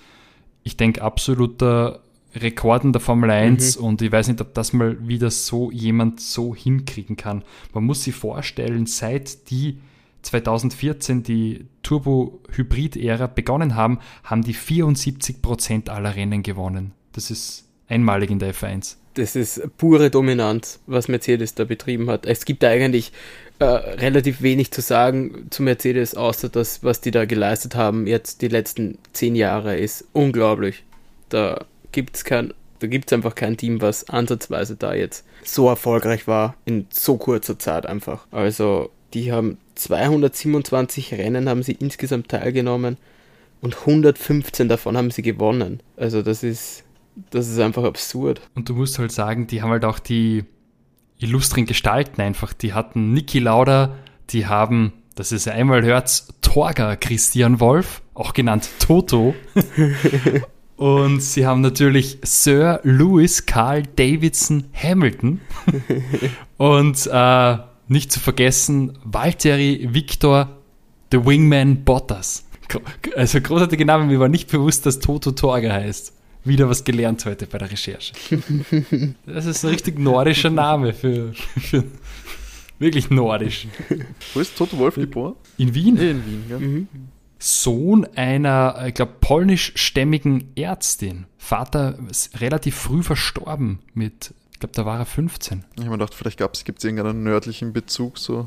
[0.62, 2.00] ich denke, absoluter
[2.36, 3.84] Rekorden der Formel 1 mhm.
[3.84, 7.42] und ich weiß nicht, ob das mal wieder so jemand so hinkriegen kann.
[7.74, 9.80] Man muss sich vorstellen, seit die
[10.22, 16.92] 2014 die Turbo-Hybrid-Ära begonnen haben, haben die 74% aller Rennen gewonnen.
[17.12, 18.96] Das ist einmalig in der F1.
[19.14, 22.26] Das ist pure Dominanz, was Mercedes da betrieben hat.
[22.26, 23.12] Es gibt eigentlich
[23.58, 28.40] äh, relativ wenig zu sagen zu Mercedes, außer das, was die da geleistet haben jetzt
[28.40, 30.84] die letzten zehn Jahre, ist unglaublich.
[31.28, 35.68] Da gibt es kein, da gibt es einfach kein Team, was ansatzweise da jetzt so
[35.68, 38.26] erfolgreich war in so kurzer Zeit einfach.
[38.30, 42.96] Also die haben 227 Rennen haben sie insgesamt teilgenommen
[43.60, 45.82] und 115 davon haben sie gewonnen.
[45.96, 46.84] Also das ist
[47.30, 48.40] das ist einfach absurd.
[48.54, 50.44] Und du musst halt sagen, die haben halt auch die
[51.18, 52.52] illustren Gestalten einfach.
[52.52, 53.96] Die hatten Niki Lauda,
[54.30, 59.34] die haben, das ist einmal hört's, Torga Christian Wolf, auch genannt Toto.
[60.76, 65.40] Und sie haben natürlich Sir Lewis Carl Davidson Hamilton.
[66.56, 67.58] Und äh,
[67.90, 70.56] nicht zu vergessen, Valtteri Victor
[71.10, 72.46] The Wingman Bottas.
[73.16, 76.12] Also großartige Namen, mir war nicht bewusst, dass Toto Torga heißt.
[76.44, 78.12] Wieder was gelernt heute bei der Recherche.
[79.26, 81.82] Das ist ein richtig nordischer Name für, für
[82.78, 83.66] wirklich nordisch.
[84.34, 85.34] Wo ist Toto Wolf geboren?
[85.58, 85.96] In Wien.
[85.96, 86.58] in Wien, ja.
[86.58, 86.88] Mhm.
[87.40, 91.26] Sohn einer, ich glaube, polnischstämmigen Ärztin.
[91.38, 95.64] Vater ist relativ früh verstorben mit ich glaube, da war er 15.
[95.72, 98.46] Ich habe mir gedacht, vielleicht gibt es irgendeinen nördlichen Bezug, so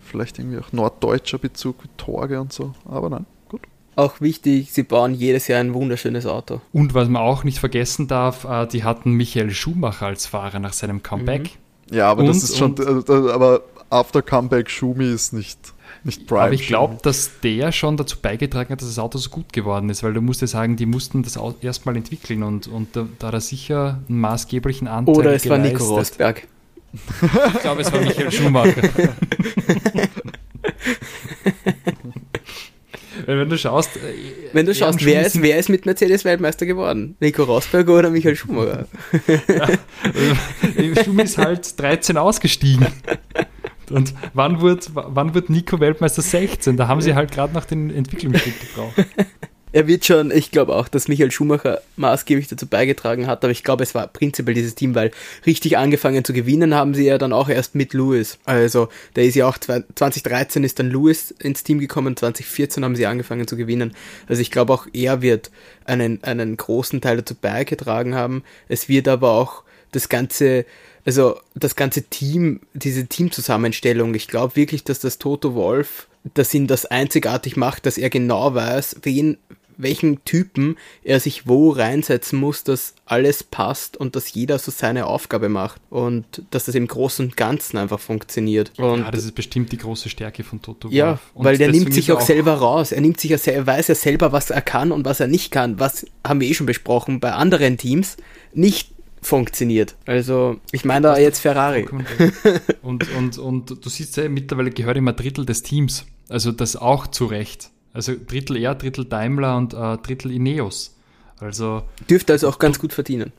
[0.00, 3.60] vielleicht irgendwie auch norddeutscher Bezug mit Torge und so, aber nein, gut.
[3.94, 6.60] Auch wichtig, sie bauen jedes Jahr ein wunderschönes Auto.
[6.72, 10.72] Und was man auch nicht vergessen darf, äh, die hatten Michael Schumacher als Fahrer nach
[10.72, 11.56] seinem Comeback.
[11.88, 11.94] Mhm.
[11.94, 15.72] Ja, aber und, das ist schon, äh, aber After Comeback Schumi ist nicht
[16.04, 16.42] nicht Prime.
[16.42, 19.90] Aber ich glaube, dass der schon dazu beigetragen hat, dass das Auto so gut geworden
[19.90, 23.06] ist, weil du musst ja sagen, die mussten das Auto erstmal entwickeln und, und da,
[23.18, 25.50] da hat er sicher einen maßgeblichen Anteil Oder es geleistet.
[25.50, 26.48] war Nico Rosberg.
[27.54, 28.82] Ich glaube, es war Michael Schumacher.
[33.36, 37.16] wenn du schaust, äh, wenn du schaust, wer ist, wer ist mit Mercedes Weltmeister geworden?
[37.20, 38.86] Nico Rosberg oder Michael Schumacher?
[39.48, 42.86] ja, Schumi ist halt 13 ausgestiegen.
[43.90, 46.76] Und wann wird, wann wird Nico Weltmeister 16?
[46.76, 48.94] Da haben sie halt gerade noch den Entwicklungsschritt gebraucht.
[49.70, 53.64] Er wird schon, ich glaube auch, dass Michael Schumacher maßgeblich dazu beigetragen hat, aber ich
[53.64, 55.10] glaube, es war prinzipiell dieses Team, weil
[55.44, 58.38] richtig angefangen zu gewinnen haben sie ja dann auch erst mit Lewis.
[58.46, 63.06] Also, der ist ja auch 2013 ist dann Lewis ins Team gekommen, 2014 haben sie
[63.06, 63.94] angefangen zu gewinnen.
[64.26, 65.50] Also ich glaube auch er wird
[65.84, 68.44] einen, einen großen Teil dazu beigetragen haben.
[68.68, 70.64] Es wird aber auch das ganze
[71.08, 76.66] also das ganze Team, diese Teamzusammenstellung, ich glaube wirklich, dass das Toto Wolf, dass ihn
[76.66, 79.38] das einzigartig macht, dass er genau weiß, wen,
[79.78, 85.06] welchen Typen er sich wo reinsetzen muss, dass alles passt und dass jeder so seine
[85.06, 88.72] Aufgabe macht und dass das im Großen und Ganzen einfach funktioniert.
[88.78, 90.94] Und ja, das ist bestimmt die große Stärke von Toto Wolf.
[90.94, 92.92] Ja, und weil der nimmt sich auch, auch, selber raus.
[92.92, 95.52] Er nimmt sich ja, er weiß ja selber, was er kann und was er nicht
[95.52, 95.80] kann.
[95.80, 98.18] Was haben wir eh schon besprochen bei anderen Teams.
[98.52, 98.97] Nicht
[99.28, 99.94] funktioniert.
[100.06, 101.86] Also, ich meine da jetzt Ferrari.
[102.82, 106.06] Und, und, und du siehst ja, mittlerweile gehört immer Drittel des Teams.
[106.28, 107.70] Also das auch zu Recht.
[107.92, 110.96] Also Drittel er, Drittel Daimler und äh, Drittel Ineos.
[111.38, 113.32] Also dürfte also auch ganz gut verdienen.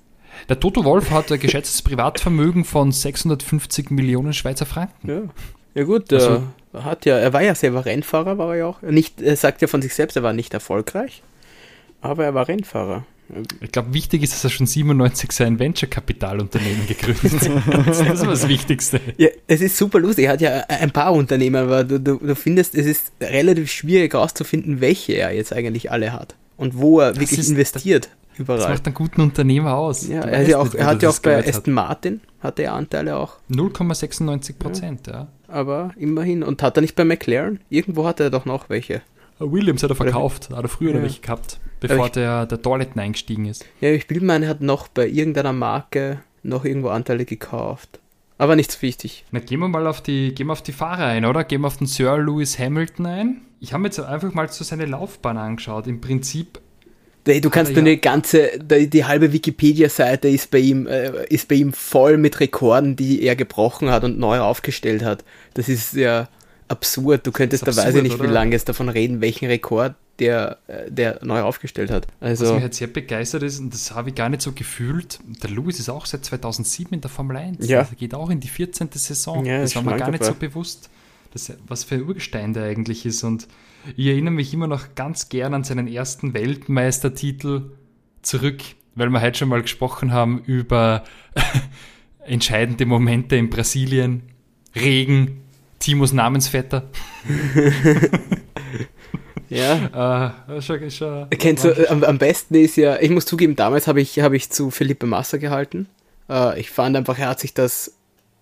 [0.47, 5.09] Der Toto Wolf hat ein geschätztes Privatvermögen von 650 Millionen Schweizer Franken.
[5.09, 5.21] Ja,
[5.73, 8.81] ja gut, also, er hat ja, er war ja selber Rennfahrer, war er ja auch.
[8.81, 11.23] Nicht, er sagt ja von sich selbst, er war nicht erfolgreich,
[12.01, 13.05] aber er war Rennfahrer.
[13.61, 17.87] Ich glaube, wichtig ist, dass er schon 97 sein Venture-Kapitalunternehmen gegründet hat.
[17.87, 18.99] Das ist das Wichtigste.
[19.17, 20.25] Ja, es ist super lustig.
[20.25, 24.13] Er hat ja ein paar Unternehmen, aber du, du, du findest, es ist relativ schwierig
[24.13, 28.09] herauszufinden, welche er jetzt eigentlich alle hat und wo er das wirklich ist, investiert.
[28.37, 28.59] Überall.
[28.59, 30.07] Das macht einen guten Unternehmer aus.
[30.07, 33.17] Ja, er, hat ja auch, er hat ja auch bei Aston Martin, hatte er Anteile
[33.17, 33.37] auch.
[33.51, 35.13] 0,96 Prozent, ja.
[35.13, 35.27] ja.
[35.47, 36.43] Aber immerhin.
[36.43, 37.59] Und hat er nicht bei McLaren?
[37.69, 39.01] Irgendwo hat er doch noch welche.
[39.39, 41.01] Williams hat er verkauft, hat er früher Ja.
[41.01, 43.65] welche gehabt, bevor ich- der, der Dorleton eingestiegen ist.
[43.81, 47.99] Ja, ich bin meine, er hat noch bei irgendeiner Marke noch irgendwo Anteile gekauft.
[48.37, 49.25] Aber nicht so wichtig.
[49.31, 51.43] Na, gehen wir mal auf die, gehen wir auf die Fahrer ein, oder?
[51.43, 53.41] Gehen wir auf den Sir Lewis Hamilton ein.
[53.59, 55.87] Ich habe mir jetzt einfach mal so seine Laufbahn angeschaut.
[55.87, 56.59] Im Prinzip,
[57.25, 61.47] Ey, Du kannst deine ja- ganze, die, die halbe Wikipedia-Seite ist bei ihm, äh, ist
[61.47, 65.23] bei ihm voll mit Rekorden, die er gebrochen hat und neu aufgestellt hat.
[65.53, 66.27] Das ist ja
[66.69, 67.25] absurd.
[67.27, 68.31] Du könntest, Das ist da weiß ich absurd, nicht, wie oder?
[68.33, 72.07] lange jetzt davon reden, welchen Rekord der, äh, der neu aufgestellt hat.
[72.19, 75.19] was Also, mich halt sehr begeistert ist, und das habe ich gar nicht so gefühlt,
[75.43, 77.67] der Lewis ist auch seit 2007 in der Formel 1.
[77.67, 77.79] Ja.
[77.79, 78.89] Also geht auch in die 14.
[78.93, 79.45] Saison.
[79.45, 80.47] Ja, das war mir gar nicht so dabei.
[80.47, 80.89] bewusst,
[81.33, 83.23] dass, was für ein Urgestein der eigentlich ist.
[83.23, 83.47] Und
[83.95, 87.71] ich erinnere mich immer noch ganz gern an seinen ersten Weltmeistertitel
[88.21, 88.61] zurück,
[88.95, 91.03] weil wir heute schon mal gesprochen haben über
[92.25, 94.23] entscheidende Momente in Brasilien,
[94.75, 95.41] Regen,
[95.79, 96.83] Timos Namensvetter.
[99.49, 100.45] ja.
[100.47, 103.87] Äh, schon, schon, Kennst du, äh, am, am besten ist ja, ich muss zugeben, damals
[103.87, 105.87] habe ich, habe ich zu Felipe Massa gehalten.
[106.29, 107.95] Äh, ich fand einfach, er hat sich das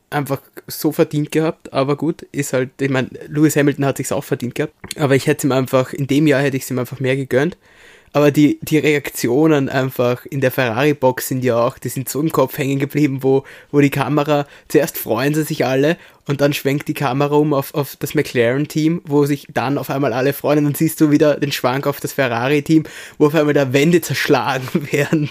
[0.10, 4.24] einfach so verdient gehabt, aber gut, ist halt, ich meine, Lewis Hamilton hat sich's auch
[4.24, 7.00] verdient gehabt, aber ich hätte ihm einfach, in dem Jahr hätte ich es ihm einfach
[7.00, 7.58] mehr gegönnt.
[8.14, 12.32] Aber die, die Reaktionen einfach in der Ferrari-Box sind ja auch, die sind so im
[12.32, 16.88] Kopf hängen geblieben, wo, wo die Kamera, zuerst freuen sie sich alle und dann schwenkt
[16.88, 20.66] die Kamera um auf, auf das McLaren-Team, wo sich dann auf einmal alle freuen und
[20.66, 22.84] dann siehst du wieder den Schwank auf das Ferrari-Team,
[23.18, 25.30] wo auf einmal da Wände zerschlagen werden.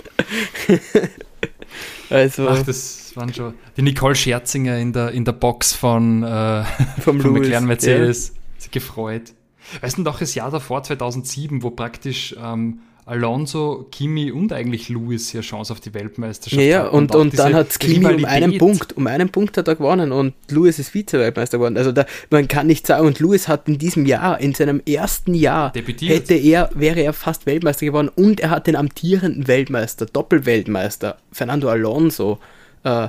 [2.11, 6.64] also Ach, das waren schon die Nicole Scherzinger in der, in der Box von, äh,
[7.01, 8.33] Vom von McLaren Mercedes.
[8.59, 9.33] Sie gefreut.
[9.81, 15.33] Weißt du noch das Jahr davor, 2007, wo praktisch ähm, Alonso, Kimi und eigentlich Lewis
[15.33, 18.07] ja Chance auf die Weltmeisterschaft Ja, ja, hatten und, auch und dann hat Kimi um
[18.07, 18.59] einen Rivalität.
[18.59, 21.77] Punkt, um einen Punkt hat er gewonnen und Lewis ist Vize-Weltmeister geworden.
[21.77, 25.35] Also da, man kann nicht sagen, und Lewis hat in diesem Jahr, in seinem ersten
[25.35, 26.17] Jahr, Debütiert.
[26.17, 31.69] hätte er, wäre er fast Weltmeister geworden und er hat den amtierenden Weltmeister, Doppelweltmeister, Fernando
[31.69, 32.41] Alonso,
[32.83, 33.09] äh,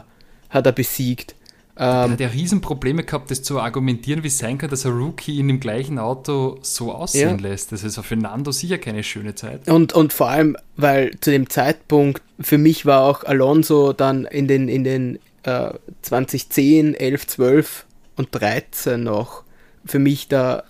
[0.49, 1.34] hat er besiegt.
[1.80, 4.93] Er Ähm, hat ja Riesenprobleme gehabt, das zu argumentieren, wie es sein kann, dass ein
[4.93, 7.49] Rookie in dem gleichen Auto so aussehen Ja.
[7.49, 7.71] lässt.
[7.71, 9.67] Das ist für Nando sicher keine schöne Zeit.
[9.69, 14.47] Und, und vor allem, weil zu dem Zeitpunkt, für mich war auch Alonso dann in
[14.47, 15.69] den, in den äh,
[16.01, 19.43] 2010, 11, 12 und 13 noch
[19.86, 20.63] für mich da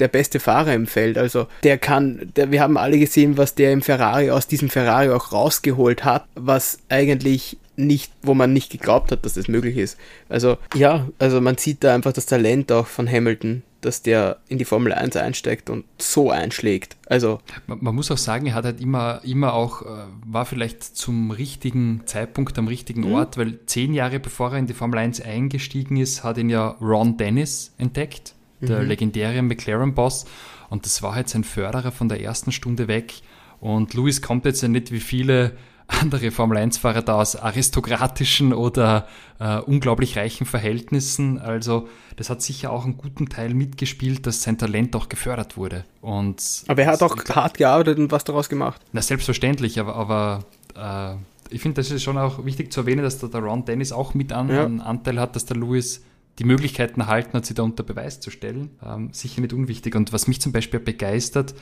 [0.00, 1.16] der beste Fahrer im Feld.
[1.16, 5.10] Also der kann, der, wir haben alle gesehen, was der im Ferrari aus diesem Ferrari
[5.10, 9.98] auch rausgeholt hat, was eigentlich nicht, wo man nicht geglaubt hat, dass das möglich ist.
[10.28, 14.58] Also ja, also man sieht da einfach das Talent auch von Hamilton, dass der in
[14.58, 16.96] die Formel 1 einsteigt und so einschlägt.
[17.06, 19.86] Also Man, man muss auch sagen, er hat halt immer, immer auch, äh,
[20.24, 23.12] war vielleicht zum richtigen Zeitpunkt am richtigen Mhm.
[23.12, 26.76] Ort, weil zehn Jahre bevor er in die Formel 1 eingestiegen ist, hat ihn ja
[26.80, 28.88] Ron Dennis entdeckt, der Mhm.
[28.88, 30.24] legendäre McLaren-Boss.
[30.70, 33.14] Und das war halt sein Förderer von der ersten Stunde weg.
[33.60, 35.52] Und Lewis kommt jetzt ja nicht wie viele
[35.88, 39.06] andere Formel 1-Fahrer da aus aristokratischen oder
[39.38, 41.38] äh, unglaublich reichen Verhältnissen.
[41.38, 45.84] Also das hat sicher auch einen guten Teil mitgespielt, dass sein Talent auch gefördert wurde.
[46.00, 48.80] Und Aber er hat auch hart gearbeitet und was daraus gemacht.
[48.92, 51.18] na, selbstverständlich, aber, aber
[51.50, 53.92] äh, ich finde, das ist schon auch wichtig zu erwähnen, dass da der Ron Dennis
[53.92, 54.64] auch mit an, Ja.
[54.64, 56.02] einen Anteil hat, dass der Lewis
[56.40, 58.70] die Möglichkeiten erhalten hat, sie da unter Beweis zu stellen.
[58.84, 59.94] Ähm, sicher nicht unwichtig.
[59.94, 61.54] Und was mich zum Beispiel begeistert,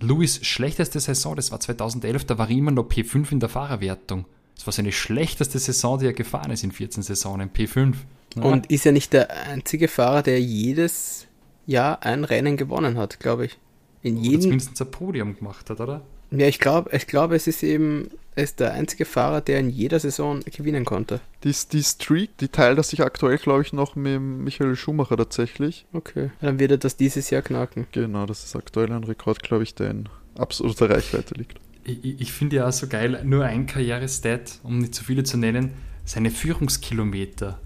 [0.00, 4.24] Lewis schlechteste Saison, das war 2011, da war er immer noch P5 in der Fahrerwertung.
[4.54, 7.94] Das war seine schlechteste Saison, die er gefahren ist in 14 Saisonen, P5.
[8.36, 8.42] Ja.
[8.42, 11.26] Und ist ja nicht der einzige Fahrer, der jedes
[11.66, 13.58] Jahr ein Rennen gewonnen hat, glaube ich.
[14.02, 14.40] In Oder jedem.
[14.42, 16.02] zumindest ein Podium gemacht hat, oder?
[16.30, 19.68] Ja, ich glaube, ich glaube, es ist eben, er ist der einzige Fahrer, der in
[19.70, 21.20] jeder Saison gewinnen konnte.
[21.42, 25.86] Die, die Streak, die teilt er sich aktuell, glaube ich, noch mit Michael Schumacher tatsächlich.
[25.92, 26.30] Okay.
[26.40, 27.86] Dann wird er das dieses Jahr knacken.
[27.92, 30.08] Genau, das ist aktuell ein Rekord, glaube ich, der in
[30.38, 31.58] absoluter Reichweite liegt.
[31.84, 35.24] Ich, ich- ich finde ja auch so geil, nur ein Karrierestat, um nicht zu viele
[35.24, 35.72] zu nennen,
[36.04, 37.58] seine Führungskilometer.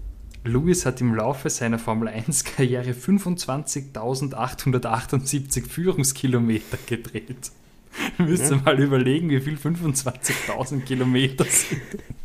[0.43, 2.93] Lewis hat im Laufe seiner Formel 1-Karriere
[4.33, 7.51] 25.878 Führungskilometer gedreht.
[8.17, 11.81] Müsst ihr mal überlegen, wie viel 25.000 Kilometer sind.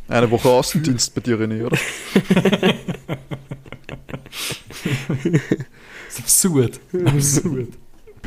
[0.07, 1.77] Eine Woche Außendienst bei dir, René, oder?
[5.23, 5.23] Das
[6.09, 6.79] ist absurd.
[7.05, 7.69] Absurd.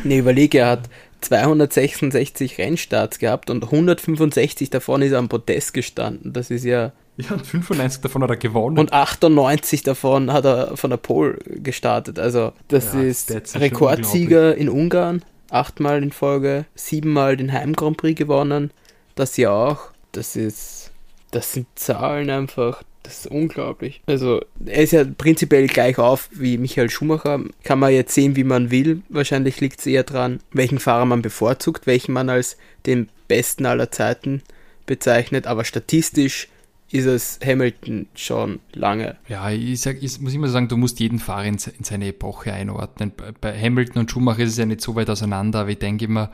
[0.03, 0.89] Ne, überlege, er hat
[1.21, 6.33] 266 Rennstarts gehabt und 165 davon ist er am Podest gestanden.
[6.33, 6.93] Das ist ja.
[7.17, 8.77] Ja, und 95 davon hat er gewonnen.
[8.79, 12.19] Und 98 davon hat er von der Pole gestartet.
[12.19, 15.25] Also, das Ja, ist Rekordsieger in Ungarn,
[15.55, 18.71] achtmal in Folge, siebenmal den Heim Grand Prix gewonnen.
[19.15, 19.91] Das ja auch.
[20.13, 20.91] Das ist.
[21.31, 22.83] Das sind Zahlen einfach.
[23.03, 24.01] Das ist unglaublich.
[24.07, 27.41] Also, er ist ja prinzipiell gleich auf wie Michael Schumacher.
[27.63, 29.03] Kann man jetzt sehen, wie man will.
[29.11, 33.91] Wahrscheinlich liegt es eher dran, welchen Fahrer man bevorzugt, welchen man als den besten aller
[33.91, 34.43] Zeiten
[34.87, 35.47] bezeichnet.
[35.47, 36.49] Aber statistisch
[36.95, 39.17] ist es Hamilton schon lange.
[39.27, 42.53] Ja, ich, sag, ich muss immer sagen, du musst jeden Fahrer in, in, seine Epoche
[42.53, 43.11] einordnen.
[43.41, 46.31] Bei Hamilton und Schumacher ist es ja nicht so weit auseinander, aber ich denke immer,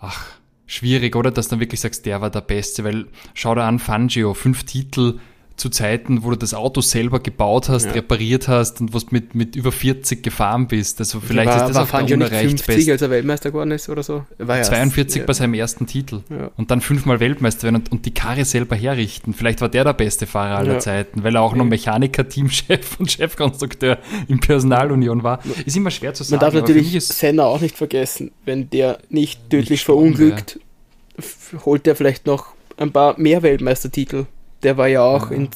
[0.00, 0.26] ach,
[0.66, 1.30] schwierig, oder?
[1.30, 4.64] Dass du dann wirklich sagst, der war der Beste, weil schau dir an, Fangio, fünf
[4.64, 5.20] Titel,
[5.62, 7.92] zu Zeiten, wo du das Auto selber gebaut hast, ja.
[7.92, 10.98] repariert hast und was mit, mit über 40 gefahren bist.
[10.98, 14.02] Also vielleicht war, ist das auch der unerreicht 50, als er Weltmeister geworden ist oder
[14.02, 14.24] so?
[14.38, 15.26] War 42 ja.
[15.26, 16.22] bei seinem ersten Titel.
[16.30, 16.50] Ja.
[16.56, 19.34] Und dann fünfmal Weltmeister werden und, und, die Karre selber herrichten.
[19.34, 23.12] Vielleicht war der der beste Fahrer aller Zeiten, weil er auch noch Mechaniker, Teamchef und
[23.12, 25.38] Chefkonstrukteur in Personalunion war.
[25.64, 26.40] Ist immer schwer zu sagen.
[26.40, 28.32] Man darf natürlich Senna auch nicht vergessen.
[28.44, 30.58] Wenn der nicht tödlich nicht verunglückt,
[31.64, 32.48] holt er vielleicht noch
[32.78, 34.26] ein paar mehr Weltmeistertitel
[34.62, 35.48] der war ja auch in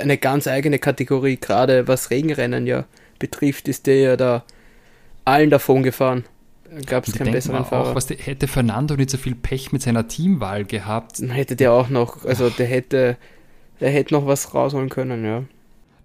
[0.00, 2.84] eine ganz eigene Kategorie, gerade was Regenrennen ja
[3.18, 4.44] betrifft, ist der ja da
[5.24, 6.24] allen davon gefahren.
[6.86, 7.90] Gab es keinen besseren Fahrer.
[7.90, 11.20] Auch, was die, hätte Fernando nicht so viel Pech mit seiner Teamwahl gehabt.
[11.20, 13.16] Dann hätte der auch noch, also der hätte,
[13.80, 15.44] der hätte noch was rausholen können, ja.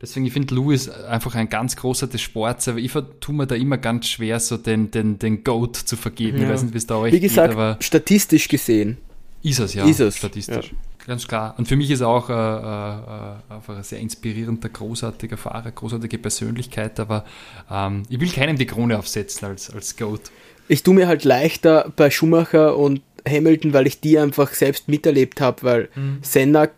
[0.01, 3.55] Deswegen, ich finde Lewis einfach ein ganz großer des Sports, aber ich tue mir da
[3.55, 6.37] immer ganz schwer, so den, den, den Goat zu vergeben.
[6.37, 6.43] Ja.
[6.43, 8.97] Ich weiß nicht, wie es da euch Wie gesagt, geht, statistisch gesehen.
[9.41, 9.85] Ist es, ja.
[9.85, 10.17] Ist es.
[10.17, 10.67] Statistisch.
[10.71, 11.55] Ja ganz klar.
[11.57, 16.17] Und für mich ist er auch äh, äh, einfach ein sehr inspirierender, großartiger Fahrer, großartige
[16.17, 17.25] Persönlichkeit, aber
[17.69, 20.31] ähm, ich will keinem die Krone aufsetzen als, als Goat.
[20.69, 25.41] Ich tue mir halt leichter bei Schumacher und Hamilton, weil ich die einfach selbst miterlebt
[25.41, 26.19] habe, weil mhm.
[26.21, 26.69] Senna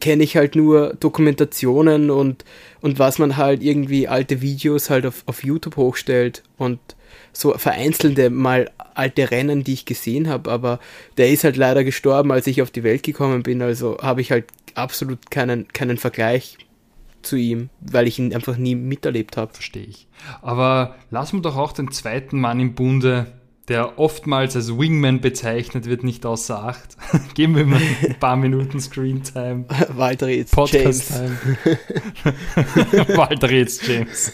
[0.00, 2.44] kenne ich halt nur Dokumentationen und,
[2.80, 6.80] und was man halt irgendwie alte Videos halt auf, auf YouTube hochstellt und
[7.34, 10.78] so vereinzelte mal alte Rennen, die ich gesehen habe, aber
[11.16, 14.30] der ist halt leider gestorben, als ich auf die Welt gekommen bin, also habe ich
[14.30, 16.58] halt absolut keinen, keinen Vergleich
[17.22, 19.52] zu ihm, weil ich ihn einfach nie miterlebt habe.
[19.52, 20.06] Verstehe ich.
[20.42, 23.26] Aber lassen wir doch auch den zweiten Mann im Bunde,
[23.68, 26.96] der oftmals als Wingman bezeichnet wird, nicht außer Acht.
[27.34, 29.64] Geben wir mal ein paar Minuten Screentime.
[29.94, 31.38] Walter Ritz, Podcast James.
[31.42, 33.08] Time.
[33.16, 34.32] Walter Ritz, James.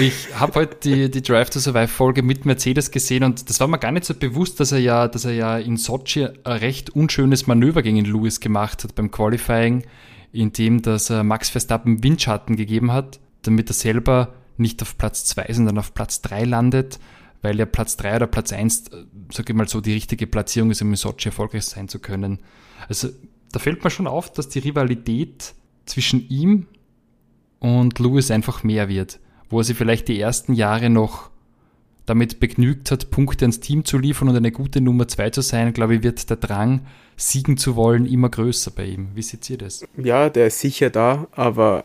[0.00, 3.68] Ich habe heute die, die Drive to Survive Folge mit Mercedes gesehen und das war
[3.68, 6.90] mir gar nicht so bewusst, dass er ja, dass er ja in Sochi ein recht
[6.90, 9.84] unschönes Manöver gegen Lewis gemacht hat beim Qualifying,
[10.32, 15.52] indem dass er Max Verstappen Windschatten gegeben hat, damit er selber nicht auf Platz 2,
[15.52, 16.98] sondern auf Platz 3 landet,
[17.42, 18.90] weil ja Platz 3 oder Platz 1,
[19.32, 22.40] sag ich mal so, die richtige Platzierung ist, um in Sochi erfolgreich sein zu können.
[22.88, 23.10] Also
[23.52, 25.54] da fällt mir schon auf, dass die Rivalität
[25.86, 26.66] zwischen ihm
[27.60, 29.20] und Lewis einfach mehr wird
[29.54, 31.30] wo er sich vielleicht die ersten Jahre noch
[32.06, 35.72] damit begnügt hat, Punkte ans Team zu liefern und eine gute Nummer zwei zu sein,
[35.72, 36.84] glaube ich, wird der Drang,
[37.16, 39.10] siegen zu wollen, immer größer bei ihm.
[39.14, 39.86] Wie seht ihr das?
[39.96, 41.84] Ja, der ist sicher da, aber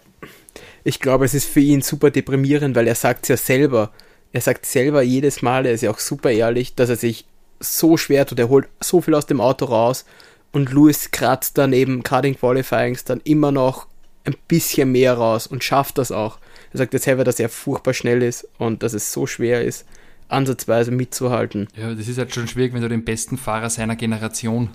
[0.83, 3.91] ich glaube, es ist für ihn super deprimierend, weil er sagt es ja selber.
[4.33, 7.25] Er sagt selber jedes Mal, er ist ja auch super ehrlich, dass er sich
[7.59, 10.05] so schwer tut, er holt so viel aus dem Auto raus
[10.51, 13.85] und Lewis kratzt dann eben gerade in Qualifyings dann immer noch
[14.23, 16.39] ein bisschen mehr raus und schafft das auch.
[16.71, 19.85] Er sagt jetzt selber, dass er furchtbar schnell ist und dass es so schwer ist,
[20.27, 21.67] ansatzweise mitzuhalten.
[21.75, 24.69] Ja, das ist halt schon schwierig, wenn du den besten Fahrer seiner Generation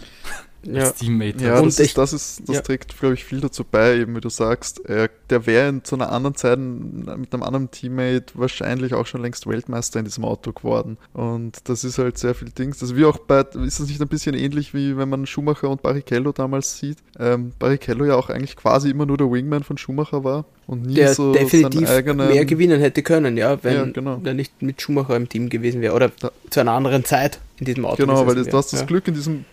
[0.66, 0.84] ja.
[0.84, 1.60] als Teammate ja.
[1.60, 2.62] Das, ist, das, ist, das ja.
[2.62, 4.80] trägt, glaube ich, viel dazu bei, eben wie du sagst.
[4.86, 9.46] Er, der wäre zu einer anderen Zeit mit einem anderen Teammate wahrscheinlich auch schon längst
[9.46, 10.98] Weltmeister in diesem Auto geworden.
[11.12, 12.78] Und das ist halt sehr viel Dings.
[12.78, 15.82] Das wie auch bei, ist das nicht ein bisschen ähnlich wie wenn man Schumacher und
[15.82, 16.98] Barrichello damals sieht?
[17.18, 20.94] Ähm, Barrichello ja auch eigentlich quasi immer nur der Wingman von Schumacher war und nie
[20.94, 22.28] der so definitiv eigenen...
[22.28, 24.20] mehr gewinnen hätte können, ja, wenn ja, genau.
[24.24, 27.66] er nicht mit Schumacher im Team gewesen wäre oder da, zu einer anderen Zeit in
[27.66, 27.96] diesem Auto.
[27.96, 28.86] Genau, weil du hast das ja.
[28.86, 29.44] Glück in diesem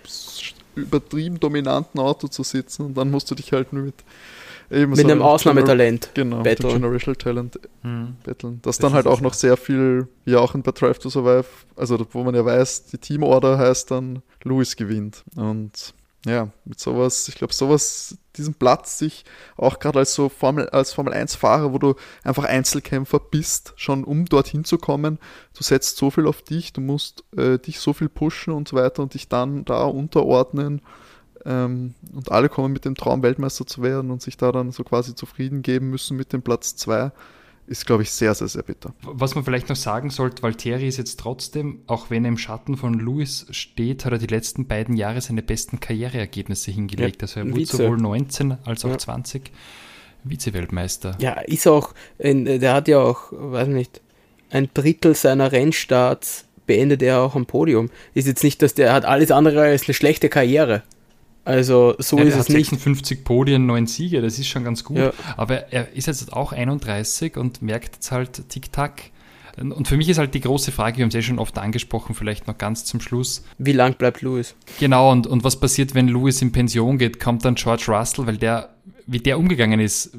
[0.75, 3.95] übertrieben dominanten Auto zu sitzen und dann musst du dich halt nur mit
[4.71, 6.73] eben mit so einem Ausnahmetalent genau, betteln.
[6.73, 8.15] Generational Talent hm.
[8.23, 8.59] betteln.
[8.61, 11.45] Das, das dann halt auch noch sehr viel, wie auch in bei Drive to Survive,
[11.75, 15.23] also wo man ja weiß, die Teamorder heißt dann, Lewis gewinnt.
[15.35, 15.93] Und
[16.25, 19.25] ja, mit sowas, ich glaube, sowas, diesen Platz sich
[19.57, 24.03] auch gerade als so Formel, als Formel 1 Fahrer, wo du einfach Einzelkämpfer bist, schon
[24.03, 25.17] um dorthin zu kommen,
[25.57, 28.75] du setzt so viel auf dich, du musst äh, dich so viel pushen und so
[28.75, 30.81] weiter und dich dann da unterordnen
[31.45, 34.83] ähm, und alle kommen mit dem Traum Weltmeister zu werden und sich da dann so
[34.83, 37.11] quasi zufrieden geben müssen mit dem Platz 2
[37.67, 38.93] ist, glaube ich, sehr, sehr, sehr bitter.
[39.03, 42.75] Was man vielleicht noch sagen sollte, Valtteri ist jetzt trotzdem, auch wenn er im Schatten
[42.75, 47.21] von Lewis steht, hat er die letzten beiden Jahre seine besten Karriereergebnisse hingelegt.
[47.21, 47.77] Ja, also er wurde Vize.
[47.77, 48.97] sowohl 19 als auch ja.
[48.97, 49.51] 20
[50.23, 51.17] Vize-Weltmeister.
[51.19, 54.01] Ja, ist auch, der hat ja auch, weiß nicht,
[54.49, 57.89] ein Drittel seiner Rennstarts beendet er auch am Podium.
[58.13, 60.83] Ist jetzt nicht, dass der hat alles andere als eine schlechte Karriere.
[61.43, 62.69] Also so ja, ist er es hat nicht.
[62.69, 64.97] 56 Podien, 9 Siege, das ist schon ganz gut.
[64.97, 65.13] Ja.
[65.37, 69.11] Aber er ist jetzt auch 31 und merkt jetzt halt Tick-Tack.
[69.57, 72.15] Und für mich ist halt die große Frage, wir haben es eh schon oft angesprochen,
[72.15, 73.43] vielleicht noch ganz zum Schluss.
[73.57, 74.55] Wie lang bleibt Lewis?
[74.79, 77.19] Genau, und, und was passiert, wenn Lewis in Pension geht?
[77.19, 78.69] Kommt dann George Russell, weil der,
[79.07, 80.11] wie der umgegangen ist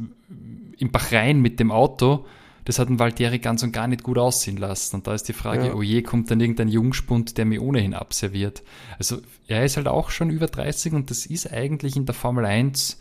[0.79, 2.27] im Bahrain mit dem Auto,
[2.65, 4.97] das hat den Valtteri ganz und gar nicht gut aussehen lassen.
[4.97, 5.75] Und da ist die Frage, Ja.
[5.75, 8.63] oh je, kommt dann irgendein Jungspund, der mir ohnehin abserviert.
[8.99, 12.45] Also er ist halt auch schon über 30 und das ist eigentlich in der Formel
[12.45, 13.01] 1,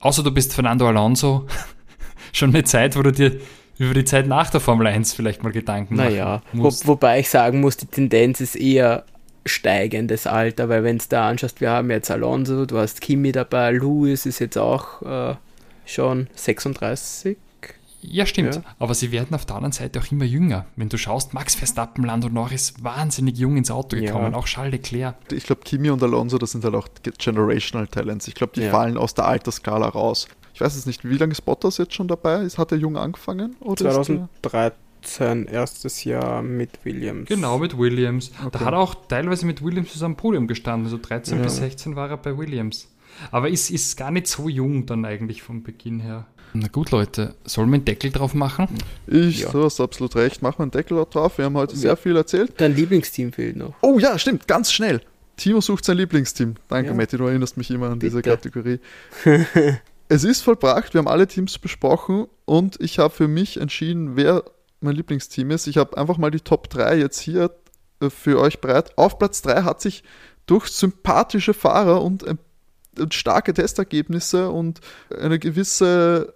[0.00, 1.46] außer du bist Fernando Alonso,
[2.32, 3.38] schon eine Zeit, wo du dir
[3.78, 6.86] über die Zeit nach der Formel 1 vielleicht mal Gedanken Naja, machen wo, musst.
[6.86, 9.04] wobei ich sagen muss, die Tendenz ist eher
[9.46, 13.72] steigendes Alter, weil wenn es da anschaust, wir haben jetzt Alonso, du hast Kimi dabei,
[13.72, 15.34] Lewis ist jetzt auch äh,
[15.84, 17.36] schon 36.
[18.06, 18.56] Ja, stimmt.
[18.56, 18.62] Ja.
[18.78, 20.66] Aber sie werden auf der anderen Seite auch immer jünger.
[20.76, 24.06] Wenn du schaust, Max Verstappen, Lando Norris, wahnsinnig jung ins Auto Ja.
[24.06, 25.16] gekommen, auch Charles Leclerc.
[25.32, 26.88] Ich glaube, Kimi und Alonso, das sind halt auch
[27.18, 28.28] Generational Talents.
[28.28, 28.70] Ich glaube, die Ja.
[28.70, 30.28] fallen aus der Altersskala raus.
[30.52, 32.42] Ich weiß jetzt nicht, wie lange ist Bottas jetzt schon dabei?
[32.42, 33.56] Ist, hat er jung angefangen?
[33.60, 37.28] Oder ist der- 2013, erstes Jahr mit Williams.
[37.28, 38.30] Genau, mit Williams.
[38.32, 38.64] Da Okay.
[38.64, 40.86] hat er auch teilweise mit Williams zusammen am Podium gestanden.
[40.86, 41.44] Also 13 Ja.
[41.44, 42.88] bis 16 war er bei Williams.
[43.30, 46.26] Aber ist, ist gar nicht so jung dann eigentlich vom Beginn her.
[46.56, 48.68] Na gut, Leute, sollen wir einen Deckel drauf machen?
[49.08, 49.50] Ich, Ja.
[49.50, 50.40] du hast absolut recht.
[50.40, 51.36] Machen wir einen Deckel drauf.
[51.38, 51.96] Wir haben heute sehr Ja.
[51.96, 52.52] viel erzählt.
[52.58, 53.74] Dein Lieblingsteam fehlt noch.
[53.80, 55.00] Oh ja, stimmt, ganz schnell.
[55.36, 56.54] Timo sucht sein Lieblingsteam.
[56.68, 56.94] Danke, Ja.
[56.96, 58.30] Matti, du erinnerst mich immer an diese Bitte.
[58.30, 58.78] Kategorie.
[60.08, 64.44] es ist vollbracht, wir haben alle Teams besprochen und ich habe für mich entschieden, wer
[64.80, 65.66] mein Lieblingsteam ist.
[65.66, 67.50] Ich habe einfach mal die Top 3 jetzt hier
[68.00, 68.96] äh, für euch bereit.
[68.96, 70.04] Auf Platz 3 hat sich
[70.46, 72.36] durch sympathische Fahrer und, äh,
[73.00, 74.80] und starke Testergebnisse und
[75.20, 76.32] eine gewisse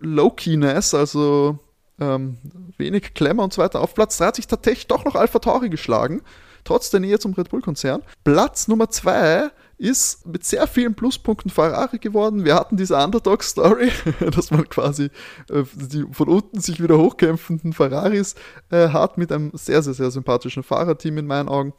[0.00, 1.58] Low-Keyness, also
[2.00, 2.38] ähm,
[2.78, 3.80] wenig Klemmer und so weiter.
[3.80, 6.22] Auf Platz 3 hat sich tatsächlich doch noch Alpha Tauri geschlagen,
[6.64, 8.02] trotz der Nähe zum Red Bull-Konzern.
[8.24, 12.44] Platz Nummer 2 ist mit sehr vielen Pluspunkten Ferrari geworden.
[12.44, 13.90] Wir hatten diese Underdog-Story,
[14.34, 15.10] dass man quasi
[15.50, 18.34] äh, die von unten sich wieder hochkämpfenden Ferraris
[18.70, 21.72] äh, hat mit einem sehr, sehr, sehr sympathischen Fahrerteam in meinen Augen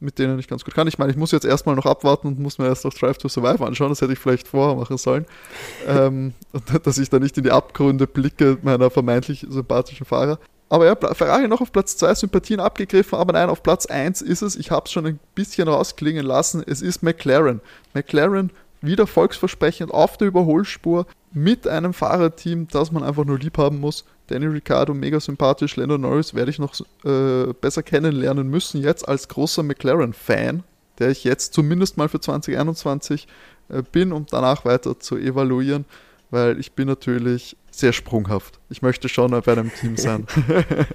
[0.00, 0.86] mit denen ich ganz gut kann.
[0.88, 3.28] Ich meine, ich muss jetzt erstmal noch abwarten und muss mir erst noch Drive to
[3.28, 3.90] Survive anschauen.
[3.90, 5.26] Das hätte ich vielleicht vorher machen sollen.
[5.88, 10.38] ähm, und dass ich da nicht in die Abgründe blicke meiner vermeintlich sympathischen Fahrer.
[10.68, 14.42] Aber ja, Ferrari noch auf Platz 2, Sympathien abgegriffen, aber nein, auf Platz 1 ist
[14.42, 17.60] es, ich habe es schon ein bisschen rausklingen lassen, es ist McLaren.
[17.92, 23.80] McLaren wieder volksversprechend auf der Überholspur mit einem Fahrerteam, das man einfach nur lieb haben
[23.80, 24.04] muss.
[24.28, 25.76] Danny Ricciardo, mega sympathisch.
[25.76, 26.74] Lando Norris werde ich noch
[27.04, 30.62] äh, besser kennenlernen müssen, jetzt als großer McLaren-Fan,
[30.98, 33.26] der ich jetzt zumindest mal für 2021
[33.68, 35.84] äh, bin, um danach weiter zu evaluieren,
[36.30, 38.60] weil ich bin natürlich sehr sprunghaft.
[38.70, 40.26] Ich möchte schon bei einem Team sein,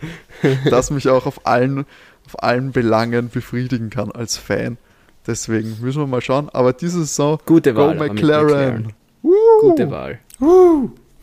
[0.70, 1.86] das mich auch auf allen,
[2.26, 4.78] auf allen Belangen befriedigen kann als Fan.
[5.28, 6.50] Deswegen müssen wir mal schauen.
[6.50, 7.96] Aber diese Saison, Gute go Wahl.
[7.96, 8.94] aber mit McLaren.
[9.60, 10.20] Gute Wahl.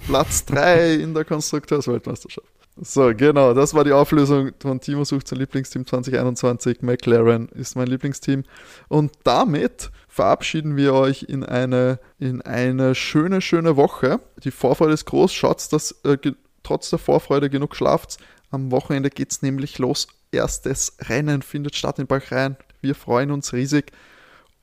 [0.07, 2.47] Platz 3 in der Konstrukteursweltmeisterschaft.
[2.79, 6.83] So, genau, das war die Auflösung von Timo sucht sein Lieblingsteam 2021.
[6.83, 8.45] McLaren ist mein Lieblingsteam.
[8.89, 14.21] Und damit verabschieden wir euch in eine, in eine schöne, schöne Woche.
[14.45, 15.33] Die Vorfreude ist groß.
[15.33, 16.19] Schaut, dass äh,
[16.63, 18.19] trotz der Vorfreude genug schlaft.
[18.51, 20.09] Am Wochenende geht es nämlich los.
[20.31, 22.57] Erstes Rennen findet statt in Bahrain.
[22.83, 23.91] Wir freuen uns riesig.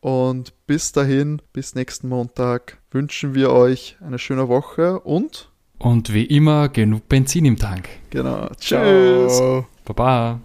[0.04, 5.50] Und bis dahin, bis nächsten Montag, wünschen wir euch eine schöne Woche und
[5.80, 7.88] Und wie immer genug Benzin im Tank.
[8.10, 9.38] genau, tschüss.
[9.38, 9.66] Ciao.
[9.86, 10.42] Baba.